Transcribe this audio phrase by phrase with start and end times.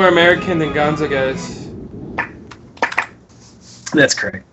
[0.00, 1.68] more American than Gonzo Guys.
[3.92, 4.46] That's correct.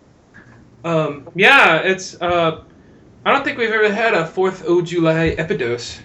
[0.83, 2.21] Um, yeah, it's.
[2.21, 2.65] Uh,
[3.25, 6.01] I don't think we've ever had a Fourth of July epidose.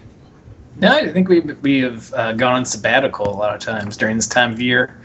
[0.77, 4.15] No, I think we we have uh, gone on sabbatical a lot of times during
[4.15, 4.97] this time of year.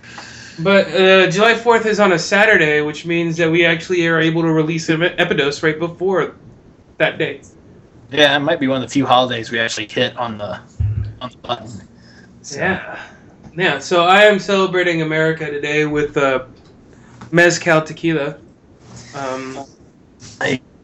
[0.60, 4.44] But uh, July Fourth is on a Saturday, which means that we actually are able
[4.44, 6.36] to release an epidose right before
[7.00, 7.42] that day.
[8.12, 10.60] Yeah, it might be one of the few holidays we actually hit on the
[11.22, 11.88] on the button.
[12.44, 13.02] So, Yeah,
[13.58, 13.80] yeah.
[13.80, 16.46] So I am celebrating America today with uh,
[17.32, 18.38] mezcal tequila.
[19.16, 19.66] Um,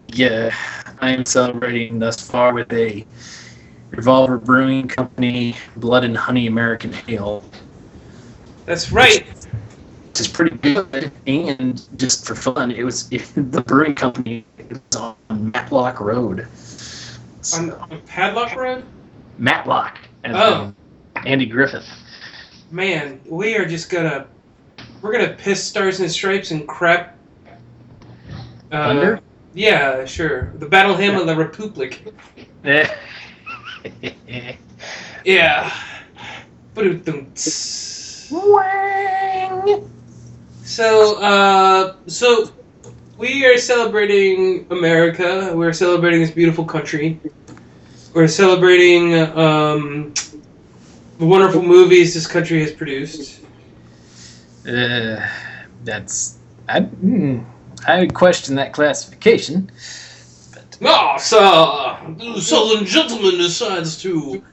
[0.07, 0.55] Yeah,
[1.01, 3.05] I am celebrating thus far with a
[3.91, 7.43] Revolver Brewing Company Blood and Honey American Ale,
[8.65, 9.25] that's right.
[9.27, 11.11] which is pretty good.
[11.27, 15.15] And just for fun, it was the brewing company is on
[15.53, 16.47] Matlock Road.
[17.41, 18.83] So, On, on Padlock Road.
[19.37, 19.97] Matlock.
[20.23, 20.73] As Oh.
[21.17, 21.85] in Andy Griffith.
[22.73, 24.25] Man, we are just gonna
[25.03, 27.15] we're gonna piss stars and stripes and crap.
[28.71, 29.19] Uh, Under?
[29.53, 30.53] Yeah, sure.
[30.57, 32.11] The Battle Hymn of the Republic.
[35.25, 35.71] Yeah.
[36.73, 38.31] Ba-dum-tss.
[40.63, 42.51] So, uh, so
[43.17, 45.51] we are celebrating America.
[45.53, 47.19] We're celebrating this beautiful country.
[48.13, 50.13] We're celebrating um,
[51.17, 53.41] the wonderful movies this country has produced.
[54.67, 55.25] Uh,
[55.83, 56.37] that's
[56.67, 56.81] I.
[56.81, 57.41] hmm,
[57.85, 59.69] I question that classification.
[60.85, 64.43] Ah, sir, the southern gentleman decides to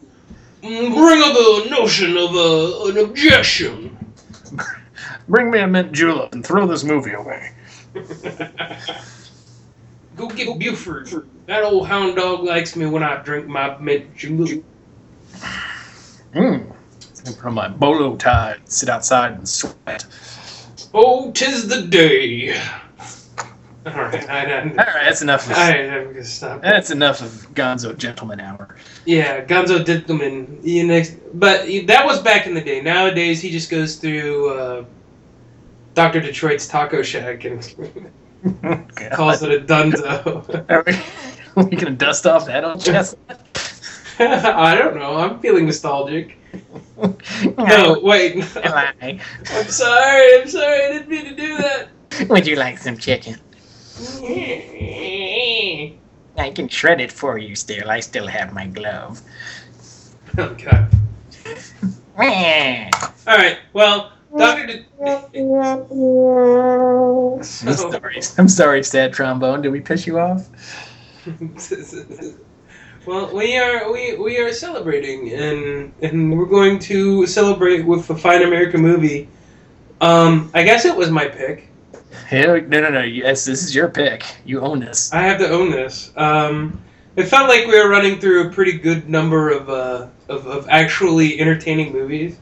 [0.61, 3.97] bring up a notion of a, an objection.
[5.29, 7.53] Bring me a mint julep and throw this movie away.
[10.17, 11.29] Go get Buford.
[11.47, 14.65] That old hound dog likes me when I drink my mint julep.
[16.33, 20.07] Put on my bolo tie and sit outside and sweat.
[20.95, 22.61] Oh, tis the day.
[23.87, 25.47] All right, I, I, All right, that's enough.
[25.47, 26.61] Of, I, I'm gonna stop.
[26.61, 28.77] that's enough of Gonzo Gentleman Hour.
[29.07, 30.63] Yeah, Gonzo Dittleman.
[30.63, 32.83] You next, but that was back in the day.
[32.83, 34.85] Nowadays, he just goes through uh,
[35.95, 37.61] Doctor Detroit's Taco Shack and
[39.13, 40.71] calls it a Dunzo.
[40.71, 43.17] Are we, are we gonna dust off that old chest?
[44.23, 45.17] I don't know.
[45.17, 46.37] I'm feeling nostalgic.
[47.57, 48.45] No, wait.
[49.51, 50.41] I'm sorry.
[50.43, 50.85] I'm sorry.
[50.85, 51.89] I didn't mean to do that.
[52.29, 53.37] Would you like some chicken?
[56.37, 57.91] I can shred it for you still.
[57.91, 59.23] I still have my glove.
[60.39, 60.85] Okay.
[63.27, 63.59] All right.
[63.73, 64.85] Well, Doctor.
[67.43, 68.21] I'm sorry.
[68.37, 69.63] I'm sorry, sad trombone.
[69.63, 70.47] Did we piss you off?
[73.07, 78.17] Well, we are we we are celebrating, and and we're going to celebrate with a
[78.17, 79.29] fine American movie.
[80.01, 81.69] Um, I guess it was my pick.
[82.69, 83.03] No, no, no.
[83.03, 84.25] Yes, this is your pick.
[84.45, 85.13] You own this.
[85.13, 86.13] I have to own this.
[86.17, 86.81] Um,
[87.17, 90.69] it felt like we were running through a pretty good number of uh, of, of
[90.69, 92.39] actually entertaining movies.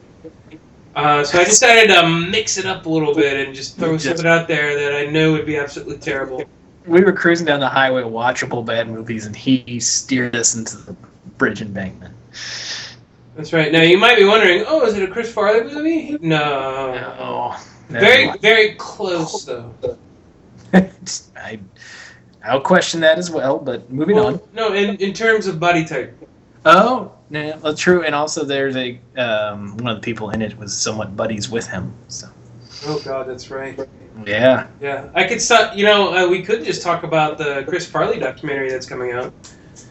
[0.95, 4.25] Uh, so I decided to mix it up a little bit and just throw something
[4.25, 6.43] out there that I know would be absolutely terrible.
[6.89, 10.93] We were cruising down the highway, watchable bad movies, and he steered us into the
[11.37, 12.13] bridge embankment.
[13.35, 13.71] That's right.
[13.71, 16.17] Now you might be wondering, oh, is it a Chris Farley movie?
[16.19, 17.55] No.
[17.89, 19.73] No, Very, very close though.
[20.73, 21.59] I,
[22.43, 23.59] I'll question that as well.
[23.59, 24.41] But moving on.
[24.53, 26.15] No, in, in terms of body type.
[26.65, 28.03] Oh, yeah, well, true.
[28.03, 31.67] And also, there's a um, one of the people in it was somewhat buddies with
[31.67, 31.93] him.
[32.09, 32.27] So
[32.85, 33.77] Oh God, that's right.
[34.25, 35.75] Yeah, Yeah, I could start.
[35.75, 39.33] You know, uh, we could just talk about the Chris Farley documentary that's coming out.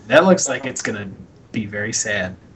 [0.06, 1.08] that looks like it's gonna
[1.52, 2.36] be very sad.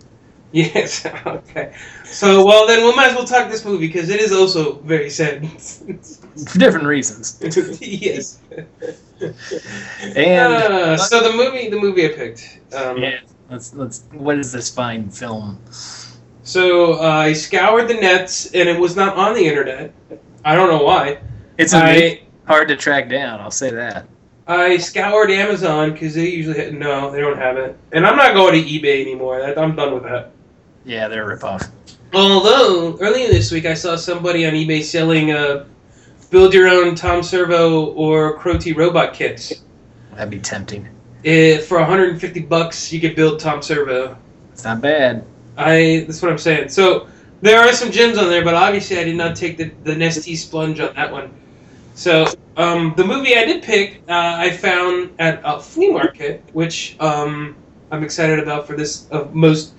[0.54, 1.06] Yes.
[1.26, 1.74] okay.
[2.04, 5.08] So, well, then we might as well talk this movie because it is also very
[5.08, 5.48] sad.
[5.50, 7.40] for different reasons.
[7.80, 8.38] yes.
[10.14, 12.58] And Uh, so the movie, the movie I picked.
[12.74, 13.20] Um, yeah,
[13.50, 14.04] let's let's.
[14.12, 15.58] What is this fine film?
[16.42, 19.94] So uh, I scoured the nets, and it was not on the internet.
[20.44, 21.18] I don't know why.
[21.58, 23.40] It's I hard to track down.
[23.40, 24.06] I'll say that.
[24.46, 28.34] I scoured Amazon because they usually hit, no, they don't have it, and I'm not
[28.34, 29.40] going to eBay anymore.
[29.40, 30.32] That, I'm done with that.
[30.84, 31.70] Yeah, they're a ripoff.
[32.12, 35.64] Although earlier this week I saw somebody on eBay selling uh,
[36.30, 38.72] build your own Tom Servo or Crow T.
[38.72, 39.62] Robot kits.
[40.14, 40.88] That'd be tempting.
[41.22, 44.16] If for 150 bucks you could build Tom Servo.
[44.52, 45.24] It's not bad.
[45.56, 46.68] I that's what I'm saying.
[46.68, 47.06] So
[47.42, 50.34] there are some gems on there, but obviously I did not take the the Nestea
[50.34, 51.30] splunge on that one.
[51.94, 56.96] So um, the movie I did pick, uh, I found at a flea market, which
[57.00, 57.54] um,
[57.90, 59.06] I'm excited about for this.
[59.10, 59.74] Uh, most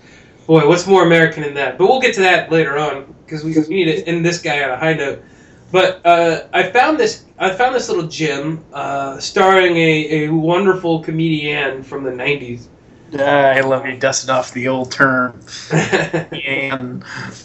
[0.46, 1.78] boy, what's more American than that?
[1.78, 4.64] But we'll get to that later on because we, we need to end this guy
[4.64, 5.24] on a high note.
[5.72, 7.26] But uh, I found this.
[7.40, 12.68] I found this little gem uh, starring a, a wonderful comedian from the '90s.
[13.14, 15.40] Uh, I love you dusted off the old term.
[15.72, 17.04] and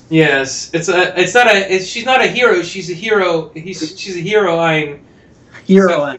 [0.09, 1.19] Yes, it's a.
[1.21, 1.73] It's not a.
[1.73, 2.63] It's, she's not a hero.
[2.63, 3.51] She's a hero.
[3.51, 3.99] He's.
[3.99, 5.05] She's a heroine.
[5.65, 6.17] hero.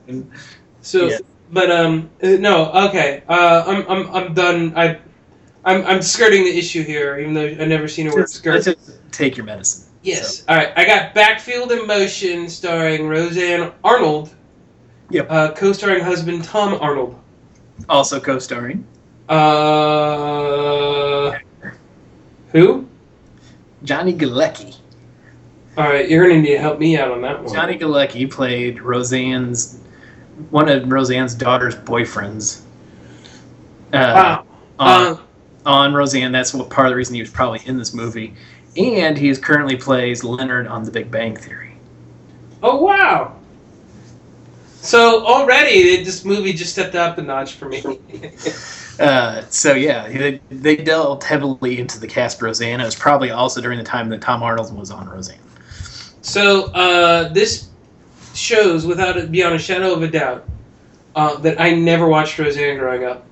[0.82, 1.18] So, Yeah.
[1.52, 2.72] but um, uh, no.
[2.90, 3.24] Okay.
[3.28, 3.86] Uh, I'm.
[3.90, 4.16] I'm.
[4.16, 4.74] I'm done.
[4.76, 5.00] I.
[5.66, 5.86] I'm.
[5.86, 8.54] I'm skirting the issue here, even though I've never seen her wear a Just, skirt.
[8.54, 9.86] let's just take your medicine.
[10.04, 10.46] Yes.
[10.48, 10.72] All right.
[10.78, 14.34] I got Backfield in Motion, starring Roseanne Arnold.
[15.10, 15.28] Yep.
[15.30, 17.20] Uh, co-starring husband Tom Arnold.
[17.90, 18.86] Also co-starring
[19.30, 20.10] Uh.
[22.52, 22.88] Who?
[23.84, 24.76] Johnny Galecki.
[25.78, 26.10] All right.
[26.10, 27.54] You're gonna need to help me out on that one.
[27.54, 29.80] Johnny Galecki played Roseanne's
[30.50, 32.62] one of Roseanne's daughter's boyfriends.
[33.94, 34.46] Uh, Wow.
[34.80, 35.18] on, Uh,
[35.66, 38.34] on Roseanne, that's what part of the reason he was probably in this movie,
[38.78, 41.74] and he is currently plays Leonard on The Big Bang Theory.
[42.64, 43.34] Oh wow!
[44.82, 47.84] So already this movie just stepped up a notch for me.
[49.00, 52.82] Uh, so yeah, they, they delved heavily into the cast Roseanne.
[52.82, 55.40] It was probably also during the time that Tom Arnold was on Roseanne.
[56.22, 57.70] so uh, this
[58.34, 60.48] shows, without it beyond a shadow of a doubt,
[61.16, 63.26] uh, that I never watched Roseanne growing up.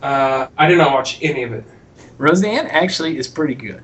[0.00, 1.64] Uh, I did not watch any of it.
[2.16, 3.82] Roseanne actually is pretty good.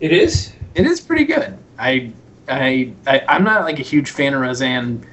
[0.00, 0.54] It is.
[0.74, 1.58] It is pretty good.
[1.78, 2.12] I
[2.48, 5.04] I, I I'm not like a huge fan of Roseanne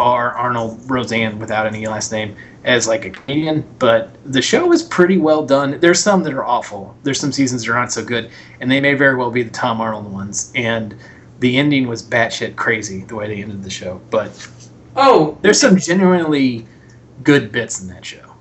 [0.00, 3.66] Barr Arnold Roseanne without any last name as like a Canadian.
[3.78, 5.78] but the show is pretty well done.
[5.78, 6.96] There's some that are awful.
[7.02, 8.30] There's some seasons that are not so good,
[8.60, 10.52] and they may very well be the Tom Arnold ones.
[10.54, 10.96] And
[11.40, 14.00] the ending was batshit crazy the way they ended the show.
[14.08, 14.30] But
[14.96, 16.66] Oh there's some genuinely
[17.22, 18.32] good bits in that show.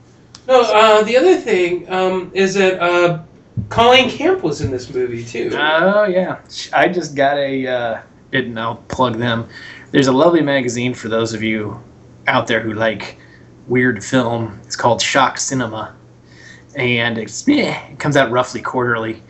[0.48, 0.62] no!
[0.62, 3.22] Uh, the other thing um, is that uh,
[3.68, 5.50] Colleen Camp was in this movie too.
[5.52, 6.40] Oh yeah,
[6.72, 7.68] I just got a.
[7.68, 8.02] Uh,
[8.32, 9.50] didn't I'll plug them.
[9.92, 11.82] There's a lovely magazine for those of you
[12.28, 13.18] out there who like
[13.68, 14.60] weird film.
[14.66, 15.96] It's called Shock Cinema,
[16.76, 19.22] and it's eh, it comes out roughly quarterly.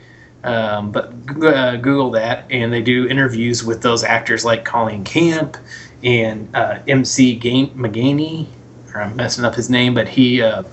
[0.44, 1.14] Um, but
[1.44, 5.58] uh, Google that, and they do interviews with those actors like Colleen Camp
[6.02, 8.48] and uh, MC Gain- McGaney,
[8.94, 10.64] or I'm messing up his name, but he, uh,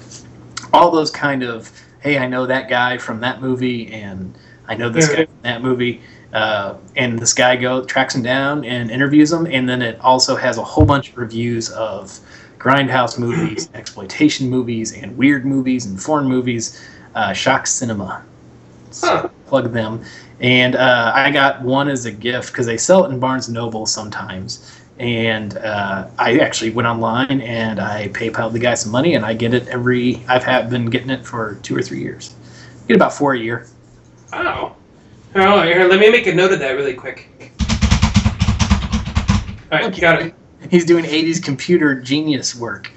[0.73, 4.39] all those kind of, hey, I know that guy from that movie, and
[4.69, 5.17] I know this Yeah.
[5.17, 6.01] guy from that movie.
[6.37, 10.37] Uh, and this guy go tracks him down and interviews him, and then it also
[10.37, 12.21] has a whole bunch of reviews of
[12.59, 16.87] grindhouse movies, exploitation movies, and weird movies and foreign movies.
[17.15, 18.23] Uh, Shock Cinema,
[19.01, 19.31] Huh.
[19.47, 20.05] plug them.
[20.41, 23.87] And uh, I got one as a gift because they sell it in Barnes Noble
[23.87, 24.79] sometimes.
[24.99, 29.33] And uh, I actually went online and I PayPal the guy some money, and I
[29.33, 30.23] get it every.
[30.29, 32.35] I've had, been getting it for two or three years.
[32.89, 33.67] Get about four a year.
[34.35, 34.77] Wow.
[35.35, 37.29] Oh, here, let me make a note of that really quick.
[39.73, 40.01] All right, Okay.
[40.01, 40.35] got it.
[40.71, 42.91] He's doing 80s computer genius work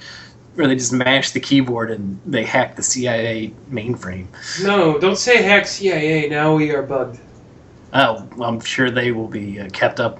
[0.55, 4.27] where they just mash the keyboard and they hack the CIA mainframe.
[4.63, 6.29] No, don't say hack CIA.
[6.29, 7.19] Now we are bugged.
[7.93, 10.19] Oh, I'm sure they will be uh, kept up.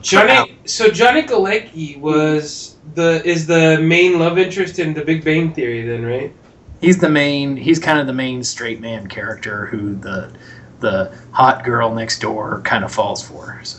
[0.00, 0.58] Johnny.
[0.64, 5.82] So Johnny Galecki was the is the main love interest in The Big Bang Theory,
[5.84, 6.32] then, right?
[6.80, 7.56] He's the main.
[7.56, 10.32] He's kind of the main straight man character who the
[10.82, 13.60] the hot girl next door kind of falls for.
[13.64, 13.78] So.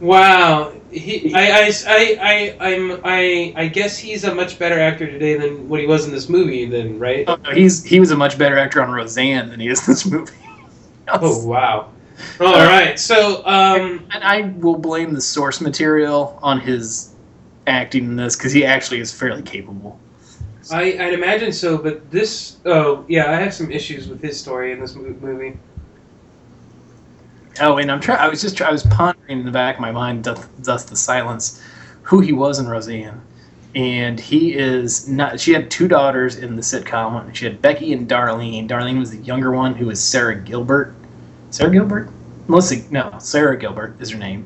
[0.00, 0.72] Wow.
[0.90, 5.36] He, I, I, I, I, I'm, I, I guess he's a much better actor today
[5.36, 7.24] than what he was in this movie, then, right?
[7.28, 9.92] Oh, no, he's he was a much better actor on Roseanne than he is in
[9.92, 10.32] this movie.
[11.06, 11.90] Oh wow.
[12.40, 12.98] All right.
[12.98, 17.14] So, um, And I will blame the source material on his
[17.66, 20.00] acting in this because he actually is fairly capable.
[20.70, 22.56] I, I'd imagine so, but this.
[22.64, 25.58] Oh, yeah, I have some issues with his story in this movie.
[27.60, 28.18] Oh, and I'm trying.
[28.18, 30.24] I was just try- I was pondering in the back of my mind,
[30.58, 31.62] thus, the silence,
[32.02, 33.20] who he was in Roseanne,
[33.74, 35.38] and he is not.
[35.38, 37.32] She had two daughters in the sitcom.
[37.34, 38.68] She had Becky and Darlene.
[38.68, 40.94] Darlene was the younger one, who was Sara Gilbert.
[41.50, 42.08] Sara Gilbert,
[42.48, 42.76] Melissa.
[42.90, 44.44] No, Sara Gilbert is her name,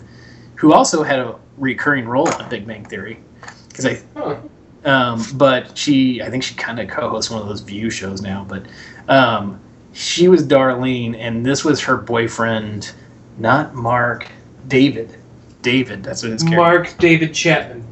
[0.56, 3.20] who also had a recurring role on Big Bang Theory,
[3.68, 4.36] because I Huh.
[4.84, 8.44] um, but she, I think she kind of co-hosts one of those View shows now.
[8.46, 8.66] But
[9.08, 9.60] um,
[9.94, 12.92] She was Darlene, and this was her boyfriend,
[13.38, 14.30] not Mark,
[14.66, 15.16] David.
[15.62, 16.56] David, that's what his character.
[16.56, 17.84] Mark David Chapman.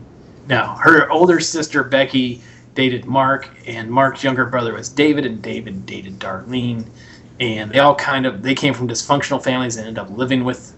[0.49, 2.41] No, her older sister Becky
[2.75, 6.87] dated Mark, and Mark's younger brother was David, and David dated Darlene,
[7.41, 10.77] and they all kind of they came from dysfunctional families and ended up living with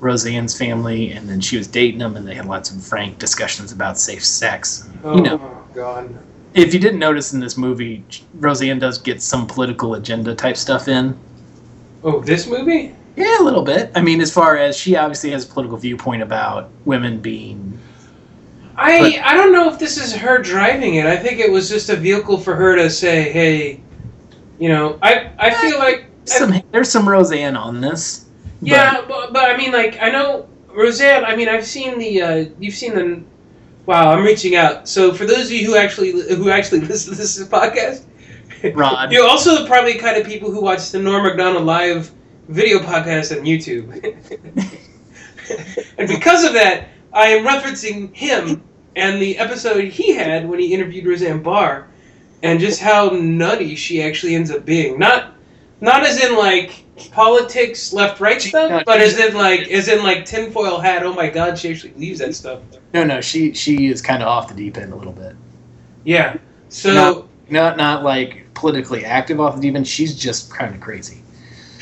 [0.00, 3.72] Roseanne's family, and then she was dating them, and they had lots of frank discussions
[3.72, 4.88] about safe sex.
[5.04, 6.18] Oh You know, oh, God.
[6.54, 8.04] if you didn't notice in this movie,
[8.34, 11.16] Roseanne does get some political agenda type stuff in.
[12.02, 12.94] Oh, this movie?
[13.16, 13.92] Yeah, a little bit.
[13.94, 17.78] I mean, as far as she obviously has a political viewpoint about women being
[18.76, 21.06] I But- I don't know if this is her driving it.
[21.06, 23.80] I think it was just a vehicle for her to say, "Hey,
[24.58, 26.60] you know, I I feel like some.
[26.72, 28.24] There's some Roseanne on this.
[28.60, 31.24] but- yeah, but, but I mean, like I know Roseanne.
[31.24, 33.22] I mean, I've seen the uh, you've seen the.
[33.86, 34.88] Wow, I'm reaching out.
[34.88, 38.02] So for those of you who actually who actually listen to this podcast,
[38.74, 39.12] Rod.
[39.12, 42.10] you're also probably the kind of people who watch the Norm Macdonald live
[42.48, 43.92] video podcast on YouTube.
[45.98, 48.62] and because of that, I am referencing him
[48.96, 51.88] and the episode he had when he interviewed Roseanne Barr,
[52.42, 54.98] and just how nutty she actually ends up being.
[54.98, 55.34] Not,
[55.80, 60.24] not as in like politics, left right stuff, but as in like as in like
[60.24, 61.02] tinfoil hat.
[61.02, 62.60] Oh my God, she actually leaves that stuff.
[62.92, 65.34] No, no, she she is kind of off the deep end a little bit.
[66.04, 66.36] Yeah.
[66.68, 67.28] So No.
[67.50, 69.86] Not not like politically active off the deep end.
[69.86, 71.23] She's just kind of crazy.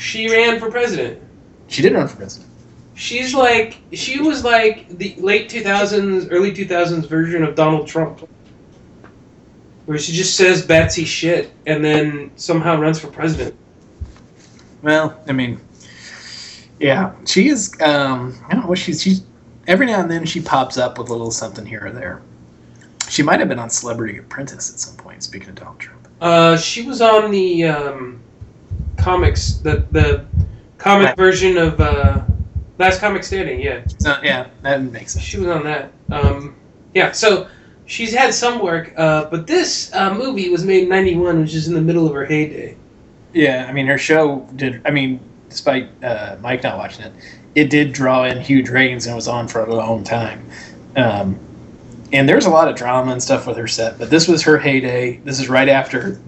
[0.03, 1.21] She ran for president.
[1.69, 2.51] She did run for president.
[2.93, 7.87] She's like she was like the late two thousands, early two thousands version of Donald
[7.87, 8.27] Trump,
[9.85, 13.55] where she just says Betsy shit and then somehow runs for president.
[14.81, 15.61] Well, I mean,
[16.79, 17.73] yeah, she is.
[17.81, 19.01] Um, I don't know what she's.
[19.01, 19.23] She's
[19.67, 22.21] every now and then she pops up with a little something here or there.
[23.07, 25.23] She might have been on Celebrity Apprentice at some point.
[25.23, 26.07] Speaking of Donald Trump.
[26.19, 28.22] Uh, she was on the um,
[29.03, 30.25] comics, the the
[30.77, 31.17] comic Right.
[31.17, 32.21] version of uh,
[32.79, 33.61] Last Comic Standing.
[33.61, 35.23] Yeah, So yeah, that makes sense.
[35.25, 35.91] she was on that.
[36.11, 36.55] Um,
[36.93, 37.47] yeah, so
[37.85, 41.67] she's had some work, uh, but this uh, movie was made in '91, which is
[41.67, 42.75] in the middle of her heyday.
[43.33, 44.81] Yeah, I mean, her show did.
[44.85, 45.19] I mean,
[45.49, 47.13] despite uh, Mike not watching it,
[47.55, 50.45] it did draw in huge ratings and was on for a long time.
[50.95, 51.37] Um,
[52.11, 54.59] and there's a lot of drama and stuff with her set, but this was her
[54.59, 55.17] heyday.
[55.23, 56.21] This is right after,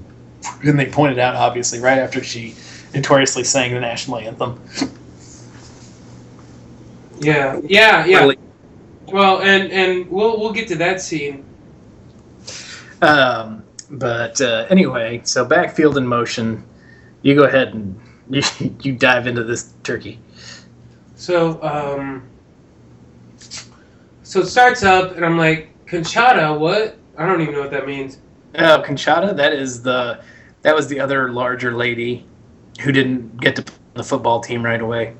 [0.64, 2.56] and they pointed out obviously right after she
[2.94, 4.60] notoriously sang the national anthem.
[7.20, 8.20] Yeah, yeah, yeah.
[8.20, 8.38] Really.
[9.08, 11.46] Well, and and we'll we'll get to that scene.
[13.02, 16.64] Um, but uh, anyway, so backfield in motion.
[17.22, 18.00] You go ahead and
[18.30, 18.44] you,
[18.82, 20.20] you dive into this turkey.
[21.16, 22.24] So, um,
[24.24, 26.98] so it starts up, and I'm like, Conchata, what?
[27.18, 28.20] I don't even know what that means.
[28.56, 30.22] Oh, Conchata, that is the
[30.65, 32.25] that was the other larger lady
[32.81, 35.15] who didn't get to the football team right away,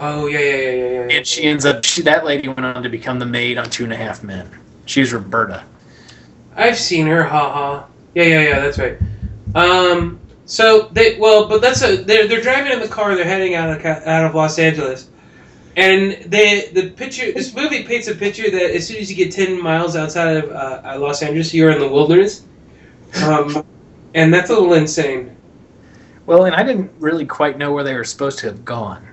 [0.00, 1.16] Oh yeah, yeah, yeah, yeah, yeah.
[1.16, 1.84] and she ends up.
[1.84, 4.50] She, that lady went on to become the maid on Two and a Half Men.
[4.86, 5.64] She's Roberta.
[6.56, 7.22] I've seen her.
[7.22, 7.86] Haha.
[8.14, 8.60] Yeah, yeah, yeah.
[8.60, 8.98] That's right.
[9.54, 10.18] Um.
[10.46, 13.14] So they well, but that's a they're they're driving in the car.
[13.14, 15.08] They're heading out of out of Los Angeles,
[15.76, 17.30] and they the picture.
[17.30, 20.50] This movie paints a picture that as soon as you get ten miles outside of
[20.50, 22.44] uh, Los Angeles, you're in the wilderness.
[23.22, 23.64] Um,
[24.14, 25.36] and that's a little insane.
[26.26, 29.06] Well, and I didn't really quite know where they were supposed to have gone,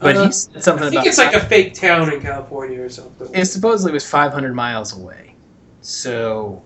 [0.00, 2.80] but Uh, he said something I think about it's like a fake town in California
[2.82, 3.28] or something.
[3.32, 5.34] it supposedly was 500 miles away.
[5.80, 6.62] So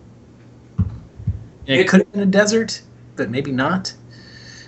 [1.67, 2.81] it, It- could have been a desert,
[3.17, 3.93] but maybe not.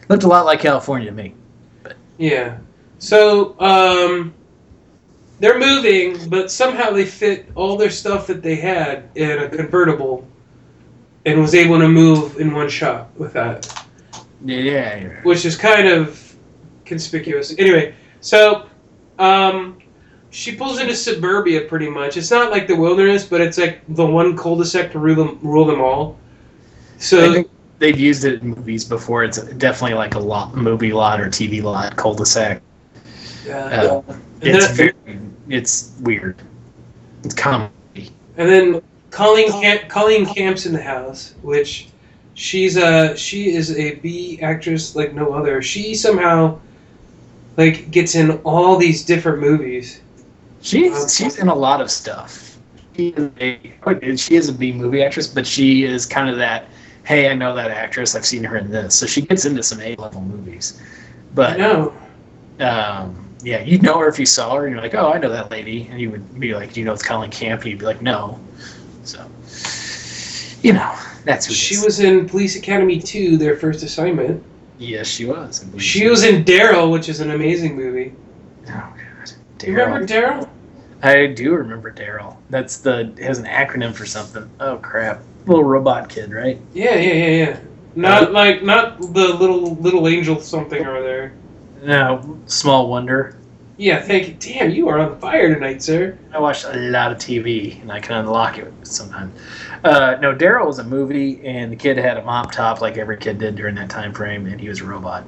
[0.08, 1.34] Looked a lot like California to me.
[1.82, 2.58] But Yeah.
[2.98, 4.32] So, um,
[5.40, 10.24] they're moving, but somehow they fit all their stuff that they had in a convertible
[11.24, 13.66] and was able to move in one shot with that,
[14.44, 15.08] Yeah, yeah, yeah.
[15.22, 16.34] which is kind of
[16.84, 17.54] conspicuous.
[17.58, 18.66] Anyway, so,
[19.18, 19.78] um,
[20.30, 22.16] she pulls into suburbia pretty much.
[22.16, 25.64] It's not like the wilderness, but it's like the one cul-de-sac to rule them, rule
[25.66, 26.18] them all.
[26.96, 29.24] I So, think they've used it in movies before.
[29.24, 32.62] It's definitely like a lot, movie lot or TV lot, cul-de-sac.
[33.48, 34.02] uh, Uh,
[34.40, 36.36] it's then- very, it's weird.
[37.24, 37.70] It's comedy.
[38.36, 41.88] And then Colleen Camp, Colleen Camp's in the house, which
[42.34, 45.62] she's a she is a B actress like no other.
[45.62, 46.58] She somehow
[47.56, 50.00] like gets in all these different movies.
[50.62, 52.58] She's she's in a lot of stuff.
[52.96, 56.66] She is a she is a B movie actress, but she is kind of that.
[57.04, 58.14] Hey, I know that actress.
[58.14, 60.80] I've seen her in this, so she gets into some A level movies.
[61.34, 61.92] But no.
[62.60, 65.28] um, yeah, you'd know her if you saw her, and you're like, oh, I know
[65.28, 67.62] that lady, and you would be like, do you know it's Colleen Camp?
[67.62, 68.38] And you'd be like, no.
[69.04, 69.26] So,
[70.62, 70.94] you know,
[71.24, 74.42] that's who She was in Police Academy 2, their first assignment.
[74.78, 75.64] Yes, she was.
[75.78, 78.12] She was in Daryl, which is an amazing movie.
[78.68, 79.32] Oh god.
[79.62, 80.48] You remember Daryl?
[81.02, 82.36] I do remember Daryl.
[82.50, 84.48] That's the it has an acronym for something.
[84.60, 85.20] Oh crap.
[85.46, 86.60] Little robot kid, right?
[86.72, 87.60] Yeah, yeah, yeah, yeah.
[87.94, 88.32] Not oh.
[88.32, 91.34] like not the little little angel something or there.
[91.82, 93.36] No, Small Wonder.
[93.78, 94.34] Yeah, thank you.
[94.38, 96.16] Damn, you are on fire tonight, sir.
[96.32, 99.38] I watch a lot of TV, and I can unlock it sometimes.
[99.82, 103.16] Uh, no, Daryl was a movie, and the kid had a mop top like every
[103.16, 105.24] kid did during that time frame, and he was a robot.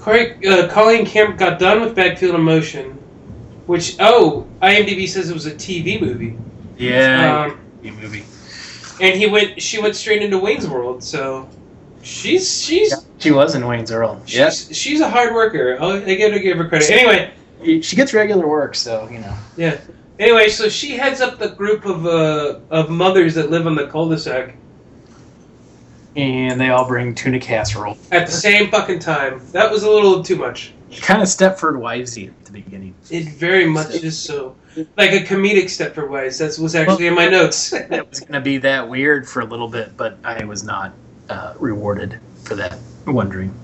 [0.00, 2.90] Corey, uh, Colleen Camp got done with Backfield in Motion,
[3.66, 6.36] which oh, IMDb says it was a TV movie.
[6.76, 8.24] Yeah, Um, TV movie.
[9.00, 9.60] and he went.
[9.62, 11.02] She went straight into Wayne's World.
[11.02, 11.48] So
[12.02, 14.22] she's she's She was in Wayne's World.
[14.26, 15.76] she's, Yes, she's a hard worker.
[15.80, 16.90] I'll, I gotta give her credit.
[16.90, 17.32] Anyway,
[17.82, 19.34] she gets regular work, so you know.
[19.56, 19.78] yeah.
[20.18, 23.86] Anyway, so she heads up the group of uh, of mothers that live on the
[23.86, 24.54] cul-de-sac
[26.16, 27.96] And they all bring tuna casserole.
[28.10, 29.40] at the same fucking time.
[29.52, 30.72] That was a little too much.
[31.00, 32.94] Kind of Stepford Wivesy at the beginning.
[33.10, 34.56] It very much is so.
[34.96, 36.38] Like a comedic Stepford Wives.
[36.38, 37.72] That was actually in my notes.
[37.72, 40.92] It was going to be that weird for a little bit, but I was not
[41.28, 42.78] uh, rewarded for that
[43.12, 43.54] wondering.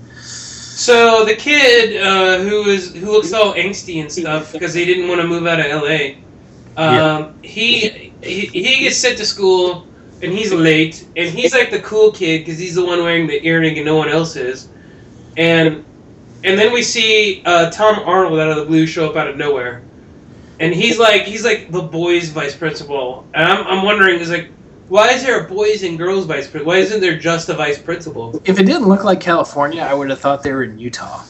[0.75, 5.07] So the kid uh, who is who looks all angsty and stuff because he didn't
[5.07, 6.17] want to move out of L.A.
[6.75, 9.87] Um, he, he he gets sent to school
[10.21, 13.41] and he's late and he's like the cool kid because he's the one wearing the
[13.47, 14.67] earring and no one else is,
[15.37, 15.85] and
[16.43, 19.37] and then we see uh, Tom Arnold out of the blue show up out of
[19.37, 19.81] nowhere,
[20.59, 24.51] and he's like he's like the boys' vice principal, and I'm I'm wondering is like.
[24.87, 26.67] Why is there a boys and girls vice principal?
[26.67, 28.39] Why isn't there just a vice principal?
[28.45, 31.23] If it didn't look like California, I would have thought they were in Utah.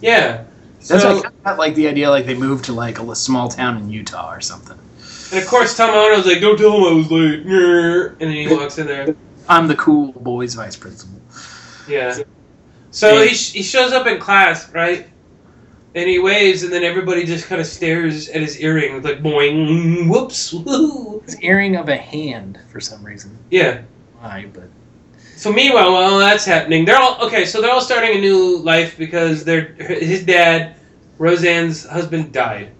[0.00, 0.44] Yeah.
[0.86, 3.48] That's So- why I kinda like the idea like they moved to like a small
[3.48, 4.78] town in Utah or something.
[5.32, 7.40] And of course, Tom Arnold's like, "Don't tell him I was late,"
[8.20, 9.14] and then he walks in there.
[9.48, 11.18] I'm the cool boys vice principal.
[11.88, 12.18] Yeah.
[12.90, 15.06] So he, sh- he shows up in class, right?
[15.94, 19.22] And he waves, and then everybody just kind of stares at his earring, with like
[19.22, 21.20] boing, whoops, woo.
[21.24, 23.36] It's earring of a hand for some reason.
[23.50, 23.82] Yeah.
[24.20, 24.46] Why?
[24.52, 24.70] But
[25.36, 27.44] So meanwhile, while that's happening, they're all okay.
[27.44, 30.76] So they're all starting a new life because they're his dad,
[31.18, 32.70] Roseanne's husband, died.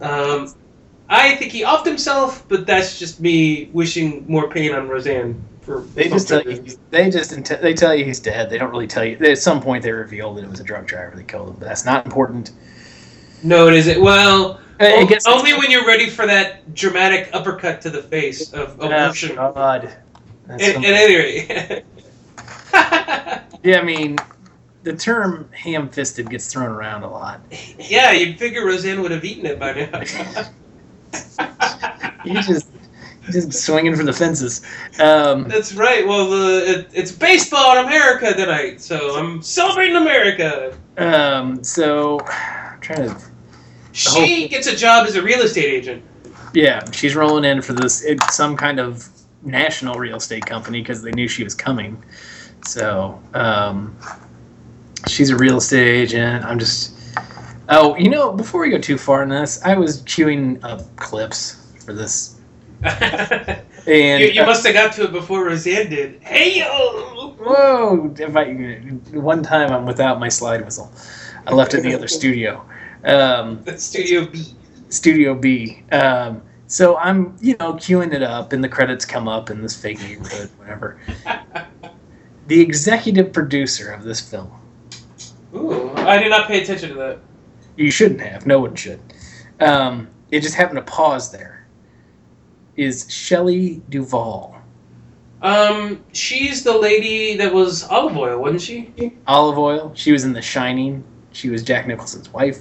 [0.00, 0.52] Um,
[1.08, 5.42] I think he offed himself, but that's just me wishing more pain on Roseanne.
[5.62, 8.50] For they just some tell you they just int- they tell you he's dead.
[8.50, 9.16] They don't really tell you.
[9.18, 11.66] At some point, they reveal that it was a drunk driver that killed him, but
[11.68, 12.50] that's not important.
[13.44, 14.00] No, it isn't.
[14.02, 18.52] Well, I o- guess only when you're ready for that dramatic uppercut to the face
[18.52, 18.90] of emotion.
[18.92, 19.36] Oh, emotion.
[19.36, 19.84] God.
[19.84, 20.02] At,
[20.48, 21.84] That's at any rate.
[23.62, 24.16] yeah, I mean,
[24.82, 27.40] the term ham-fisted gets thrown around a lot.
[27.78, 30.00] yeah, you'd figure Roseanne would have eaten it by now.
[32.24, 32.71] He's just
[33.30, 34.62] just swinging for the fences.
[34.98, 36.06] Um, That's right.
[36.06, 40.76] Well, the it, it's baseball in America tonight, so I'm celebrating America.
[40.98, 43.16] um, so, I'm trying to.
[43.92, 46.02] She gets a job as a real estate agent.
[46.54, 49.08] Yeah, she's rolling in for this it's some kind of
[49.42, 52.02] national real estate company because they knew she was coming.
[52.64, 53.96] So, um,
[55.08, 56.44] she's a real estate agent.
[56.44, 56.98] I'm just.
[57.68, 61.62] Oh, you know, before we go too far in this, I was queuing up clips
[61.84, 62.31] for this,
[63.86, 66.20] and you must have got to it before Roseanne did.
[66.20, 67.36] Hey yo!
[67.38, 68.12] Whoa!
[68.18, 68.52] If I
[69.12, 70.92] one time I'm without my slide whistle,
[71.46, 72.64] I left it in the other studio,
[73.04, 74.44] um, Studio B.
[74.88, 75.84] Studio B.
[75.92, 79.80] Um, so I'm you know queuing it up, and the credits come up in this
[79.80, 80.98] fake neighborhood, whatever.
[82.48, 84.50] The executive producer of this film,
[85.54, 87.18] Ooh, I did not pay attention to that.
[87.76, 89.00] you shouldn't have, no one should.
[89.60, 91.61] Um, it just happened to pause there.
[92.76, 94.56] Is Shelley Duvall.
[95.42, 99.12] Um, she's the lady that was olive oil, wasn't she?
[99.26, 99.92] Olive Oil.
[99.94, 101.02] She was in The Shining.
[101.32, 102.60] She was Jack Nicholson's wife.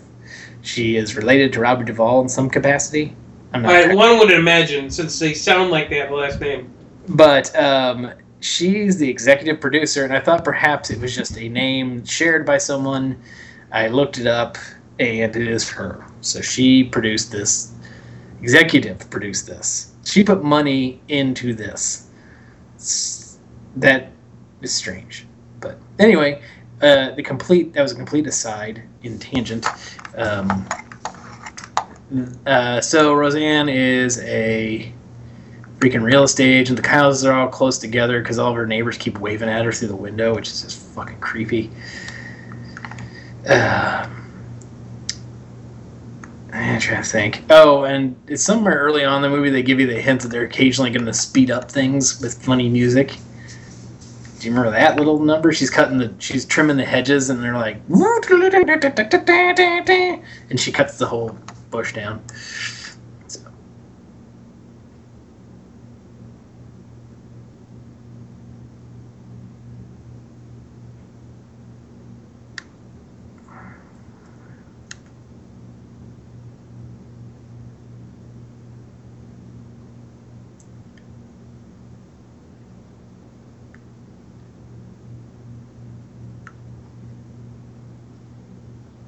[0.63, 3.15] She is related to Robert Duvall in some capacity.
[3.53, 3.71] I'm not.
[3.71, 6.73] I, one would imagine, since they sound like they have a last name.
[7.09, 12.03] but um, she's the executive producer, and I thought perhaps it was just a name
[12.05, 13.21] shared by someone.
[13.71, 14.57] I looked it up,
[14.99, 16.05] and it is her.
[16.21, 17.73] So she produced this.
[18.41, 19.90] Executive produced this.
[20.03, 22.07] She put money into this.
[23.75, 24.11] That
[24.61, 25.25] is strange,
[25.59, 26.41] but anyway,
[26.81, 29.65] uh, the complete that was a complete aside in tangent.
[30.15, 30.67] Um,
[32.45, 34.93] uh, so Roseanne is a
[35.77, 36.81] freaking real estate agent.
[36.81, 39.71] The houses are all close together because all of her neighbors keep waving at her
[39.71, 41.71] through the window, which is just fucking creepy.
[43.47, 44.07] Uh,
[46.53, 47.43] I'm trying to think.
[47.49, 50.29] Oh, and it's somewhere early on in the movie they give you the hint that
[50.29, 53.17] they're occasionally going to speed up things with funny music.
[54.39, 55.51] Do you remember that little number?
[55.53, 57.77] She's cutting the, she's trimming the hedges, and they're like,
[60.49, 61.37] and she cuts the whole
[61.69, 62.21] bush down.
[63.27, 63.39] So.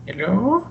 [0.07, 0.67] Hello.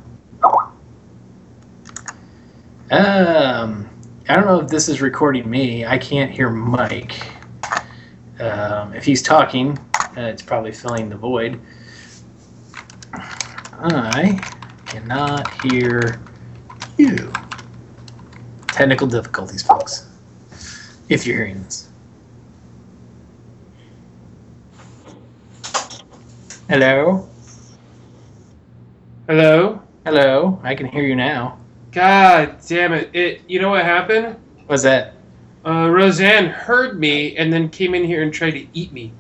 [2.93, 3.89] Um,
[4.29, 5.87] I don't know if this is recording me.
[5.87, 7.27] I can't hear Mike.
[8.39, 9.79] Um, if he's talking,
[10.15, 11.59] uh, it's probably filling the void.
[13.15, 14.39] I
[14.85, 16.21] cannot hear
[16.99, 17.33] you.
[18.69, 20.11] Technical difficulties, folks.
[21.09, 21.89] If you're hearing this.
[26.69, 27.27] Hello?
[29.27, 29.83] Hello?
[30.05, 30.61] Hello?
[30.63, 31.59] I can hear you now.
[31.93, 33.11] God damn it.
[33.15, 34.37] It you know what happened?
[34.67, 35.15] What's that?
[35.67, 39.13] Uh, Roseanne heard me and then came in here and tried to eat me.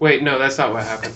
[0.00, 1.14] Wait, no, that's not what happened.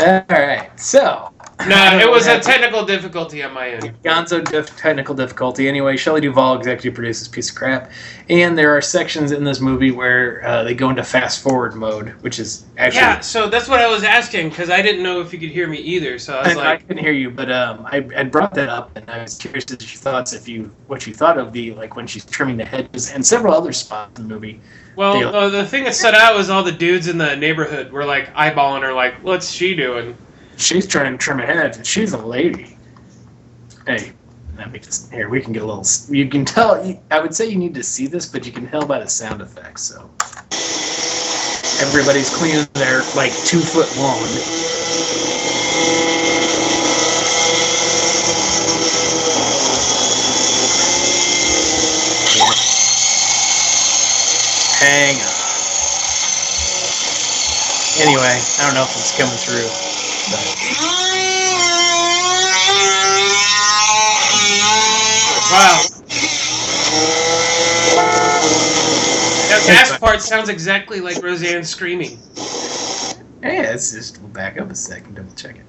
[0.00, 0.70] All right.
[0.80, 1.30] So.
[1.68, 4.02] No, it was a technical difficulty on my end.
[4.02, 5.68] Gonzo diff- technical difficulty.
[5.68, 7.90] Anyway, Shelley Duvall executive produces piece of crap,
[8.28, 12.10] and there are sections in this movie where uh, they go into fast forward mode,
[12.22, 13.00] which is actually.
[13.00, 15.66] Yeah, so that's what I was asking because I didn't know if you could hear
[15.66, 16.18] me either.
[16.18, 18.68] So I was I, I like, couldn't hear you, but um, I, I brought that
[18.68, 21.52] up, and I was curious as to your thoughts if you what you thought of
[21.52, 24.60] the like when she's trimming the hedges and several other spots in the movie.
[24.96, 25.28] well, Deal.
[25.28, 28.32] uh, the thing that stood out was all the dudes in the neighborhood were like
[28.34, 30.16] eyeballing her, like, what's she doing?
[30.60, 32.76] She's trying to trim hedge, and she's a lady.
[33.86, 34.12] Hey,
[34.58, 35.30] let me just here.
[35.30, 35.86] We can get a little.
[36.14, 36.74] You can tell.
[37.10, 39.40] I would say you need to see this, but you can tell by the sound
[39.40, 39.82] effects.
[39.82, 40.10] So
[41.80, 44.28] everybody's cleaning their like two foot lawn.
[54.76, 55.40] Hang on.
[57.98, 59.89] Anyway, I don't know if it's coming through.
[60.30, 60.70] But
[65.50, 65.82] Wow.
[69.48, 72.18] That last part sounds exactly like Roseanne screaming.
[73.42, 75.64] Hey, let's just we'll back up a second, double check it.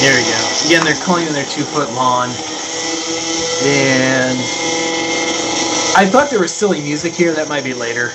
[0.00, 0.66] There we go.
[0.66, 2.28] Again, they're cleaning their two foot lawn.
[3.64, 4.38] And
[5.96, 7.32] I thought there was silly music here.
[7.32, 8.12] That might be later.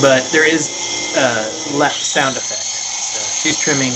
[0.00, 0.70] But there is
[1.16, 2.59] uh, left sound effect.
[3.40, 3.92] So she's trimming.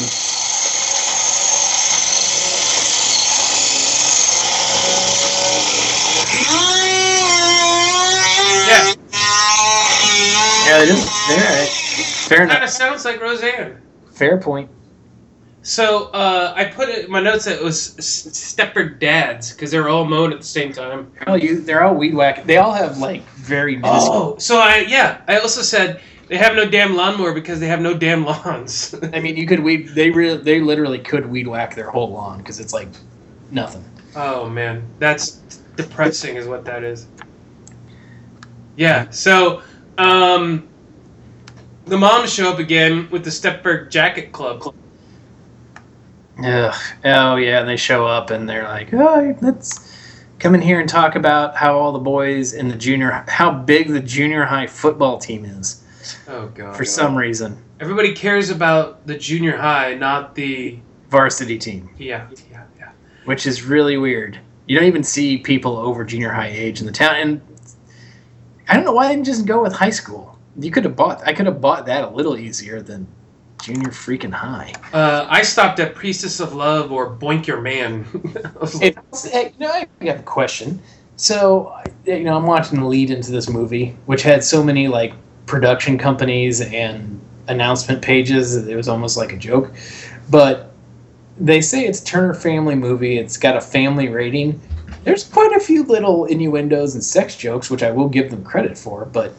[8.67, 8.95] Yeah,
[10.67, 11.05] Yeah, it is.
[11.29, 11.67] There.
[12.29, 13.81] Fair kind of sounds like Roseanne.
[14.13, 14.71] Fair point.
[15.63, 19.71] So uh, I put it in my notes that it was S- Stepford Dads because
[19.71, 21.11] they were all mowing at the same time.
[21.27, 22.45] They're you, they're all weed whack.
[22.45, 24.35] They all have like very minuscule.
[24.37, 25.23] Oh, so I yeah.
[25.29, 28.95] I also said they have no damn lawnmower because they have no damn lawns.
[29.13, 29.89] I mean, you could weed.
[29.89, 32.89] They really, they literally could weed whack their whole lawn because it's like
[33.51, 33.85] nothing.
[34.17, 35.41] oh man, that's
[35.77, 37.07] depressing, is what that is.
[38.77, 39.11] Yeah.
[39.11, 39.63] So
[39.99, 40.69] um,
[41.87, 44.75] the moms show up again with the Stepford Jacket Club.
[46.43, 46.75] Ugh.
[47.05, 49.93] Oh yeah, and they show up and they're like, "Oh, let's
[50.39, 53.89] come in here and talk about how all the boys in the junior, how big
[53.89, 55.84] the junior high football team is
[56.29, 56.77] Oh god.
[56.77, 60.79] for some reason, Everybody cares about the junior high, not the
[61.11, 62.91] varsity team, yeah yeah yeah.
[63.25, 64.39] which is really weird.
[64.67, 67.41] You don't even see people over junior high age in the town, and
[68.69, 70.39] I don't know why they didn't just go with high school.
[70.59, 71.27] You could have bought.
[71.27, 73.07] I could have bought that a little easier than
[73.63, 74.73] junior freaking high.
[74.93, 78.07] Uh, I stopped at Priestess of Love or Boink Your Man.
[78.57, 80.81] I was like, hey, you know, I have a question.
[81.17, 85.15] So, you know, I'm watching the lead into this movie, which had so many like
[85.47, 88.57] production companies and announcement pages.
[88.57, 89.73] It was almost like a joke.
[90.31, 90.73] But
[91.39, 93.19] they say it's Turner Family movie.
[93.19, 94.61] It's got a family rating.
[95.05, 98.79] There's quite a few little innuendos and sex jokes, which I will give them credit
[98.79, 99.05] for.
[99.05, 99.35] But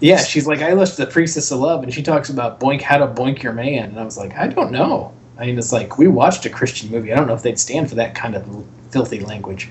[0.00, 2.98] yeah, she's like, I left the Priestess of Love, and she talks about boink how
[2.98, 5.12] to boink your man, and I was like, I don't know.
[5.38, 7.12] I mean, it's like we watched a Christian movie.
[7.12, 9.68] I don't know if they'd stand for that kind of filthy language.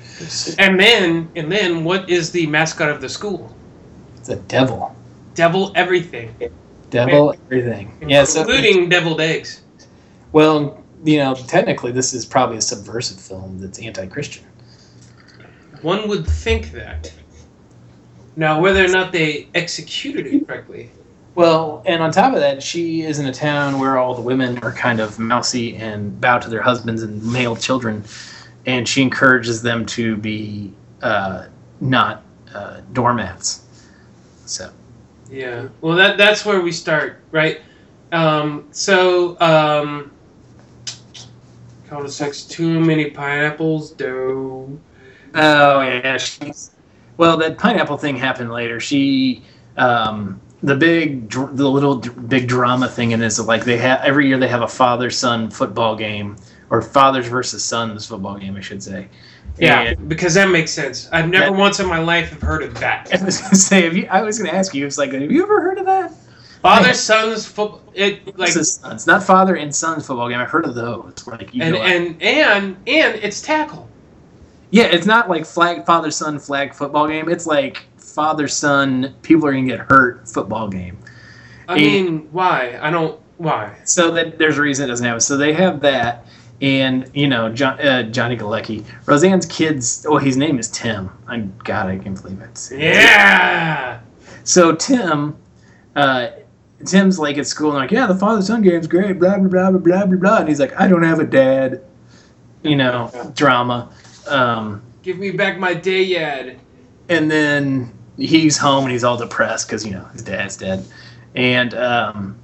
[0.57, 3.53] and then and then what is the mascot of the school?
[4.29, 4.95] A devil,
[5.33, 6.35] Devil everything,
[6.89, 7.91] devil everything.
[8.07, 9.63] Yeah, so including deviled eggs.
[10.31, 14.45] well, you know, technically, this is probably a subversive film that's anti-Christian.
[15.81, 17.11] One would think that.
[18.35, 20.91] Now, whether or not they executed it correctly.
[21.35, 24.59] Well, and on top of that, she is in a town where all the women
[24.59, 28.03] are kind of mousy and bow to their husbands and male children,
[28.65, 31.45] and she encourages them to be uh,
[31.79, 33.61] not uh, doormats.
[34.49, 34.71] So
[35.29, 35.67] Yeah.
[35.81, 37.61] Well, that that's where we start, right?
[38.11, 40.11] Um, so, um,
[41.87, 44.79] cul-de-sacs, too many pineapples, dough.
[45.35, 46.71] Oh yeah, she's
[47.17, 47.37] well.
[47.37, 48.79] That pineapple thing happened later.
[48.79, 49.43] She,
[49.77, 54.01] um, the big, dr- the little d- big drama thing in is like they have
[54.01, 56.35] every year they have a father son football game
[56.71, 59.07] or fathers versus sons football game, I should say.
[59.59, 61.09] Yeah, And because that makes sense.
[61.11, 63.09] I've never That- once in my life have heard of that.
[63.19, 64.85] I was gonna say, have you, I was gonna ask you.
[64.85, 66.11] It's like, have you ever heard of that?
[66.61, 67.81] Father, sons, football.
[67.93, 70.39] It like Versus sons, not father and sons football game.
[70.39, 71.13] I've heard of those.
[71.25, 73.87] Where like you and and and and it's tackle.
[74.71, 77.29] yeah, it's not like flag father son flag football game.
[77.29, 80.97] It's like father son people are gonna get hurt football game.
[81.69, 82.77] I And- mean, why?
[82.81, 83.19] I don't.
[83.37, 83.77] Why?
[83.85, 85.21] So that there's a reason it doesn't have it.
[85.21, 86.25] So they have that,
[86.61, 90.05] and you know John, uh, Johnny Galecki, Roseanne's kids.
[90.07, 91.09] Oh, his name is Tim.
[91.27, 92.69] I God, I can't believe it.
[92.71, 93.99] Yeah.
[94.43, 95.35] So Tim,
[95.95, 96.29] uh,
[96.85, 99.19] Tim's like at school and like, yeah, the father son game's great.
[99.19, 100.37] Blah blah blah blah blah blah blah.
[100.39, 101.81] And he's like, I don't have a dad.
[102.63, 103.89] You know, drama.
[104.27, 106.57] Um, Give me back my dayad.
[107.07, 110.83] and then he's home and he's all depressed because you know his dad's dead,
[111.35, 112.37] and um,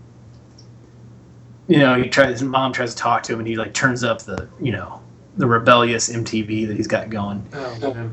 [1.68, 2.40] you know he tries.
[2.40, 5.02] His mom tries to talk to him, and he like turns up the you know
[5.38, 7.46] the rebellious MTV that he's got going.
[7.54, 8.10] Oh.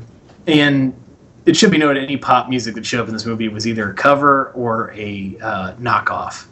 [0.47, 0.93] And
[1.45, 3.89] it should be noted any pop music that showed up in this movie was either
[3.91, 6.45] a cover or a uh, knockoff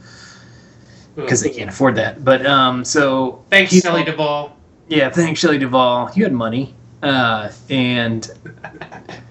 [1.16, 2.24] because they can't afford that.
[2.24, 4.56] But um, so Thanks, he's- Shelley Duvall.
[4.88, 6.10] yeah, thanks, Shelley Duvall.
[6.16, 6.74] You had money.
[7.04, 8.30] Uh, and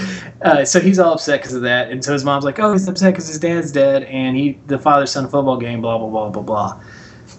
[0.42, 1.90] uh, so he's all upset because of that.
[1.90, 4.78] And so his mom's like, oh, he's upset because his dad's dead and he the
[4.78, 6.80] father son football game, blah, blah, blah, blah, blah.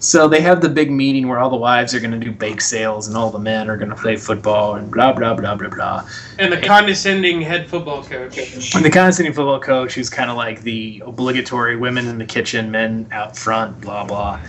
[0.04, 2.60] So they have the big meeting where all the wives are going to do bake
[2.60, 5.70] sales and all the men are going to play football and blah, blah, blah, blah,
[5.70, 6.06] blah.
[6.38, 8.36] And the condescending head football coach.
[8.74, 12.70] And the condescending football coach, who's kind of like the obligatory women in the kitchen,
[12.70, 14.40] men out front, blah blah.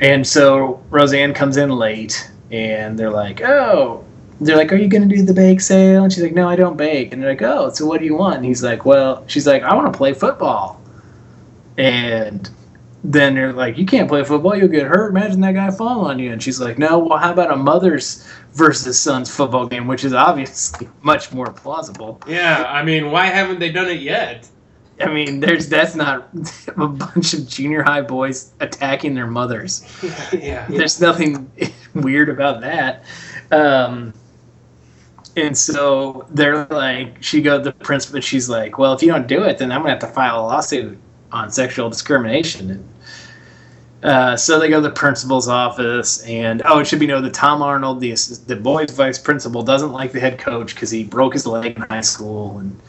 [0.00, 4.04] And so Roseanne comes in late, and they're like, "Oh,"
[4.40, 6.56] they're like, "Are you going to do the bake sale?" And she's like, "No, I
[6.56, 9.24] don't bake." And they're like, "Oh, so what do you want?" And he's like, "Well,"
[9.26, 10.80] she's like, "I want to play football."
[11.78, 12.48] And
[13.04, 15.10] then they're like, "You can't play football; you'll get hurt.
[15.10, 18.26] Imagine that guy falling on you." And she's like, "No, well, how about a mother's
[18.52, 23.58] versus sons football game, which is obviously much more plausible." Yeah, I mean, why haven't
[23.58, 24.48] they done it yet?
[25.00, 26.28] I mean, there's that's not
[26.76, 29.86] a bunch of junior high boys attacking their mothers.
[30.32, 30.66] yeah.
[30.68, 31.50] There's nothing
[31.94, 33.04] weird about that.
[33.50, 34.12] Um,
[35.36, 38.20] and so they're like, she goes the principal.
[38.20, 40.44] She's like, well, if you don't do it, then I'm gonna have to file a
[40.46, 40.98] lawsuit
[41.30, 42.70] on sexual discrimination.
[42.70, 42.88] And
[44.02, 47.34] uh, so they go to the principal's office, and oh, it should be noted that
[47.34, 48.12] Tom Arnold, the
[48.46, 51.82] the boys' vice principal, doesn't like the head coach because he broke his leg in
[51.82, 52.80] high school and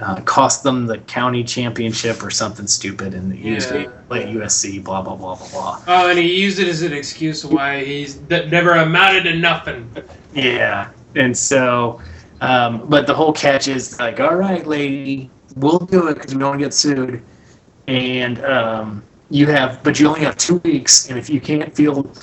[0.00, 4.28] uh, cost them the county championship or something stupid, and he used to play at
[4.28, 4.82] USC.
[4.82, 5.82] Blah blah blah blah blah.
[5.86, 9.90] Oh, and he used it as an excuse why he's that never amounted to nothing.
[10.34, 12.00] Yeah, and so,
[12.40, 16.40] um, but the whole catch is like, all right, lady, we'll do it because we
[16.40, 17.22] don't want to get sued,
[17.86, 22.18] and um, you have, but you only have two weeks, and if you can't field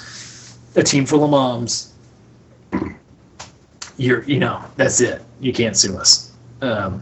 [0.76, 1.94] a team full of moms,
[3.98, 5.22] you're, you know, that's it.
[5.40, 6.32] You can't sue us.
[6.62, 7.02] Um,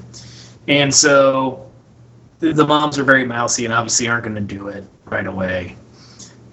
[0.67, 1.69] and so,
[2.39, 5.75] the, the moms are very mousy and obviously aren't going to do it right away.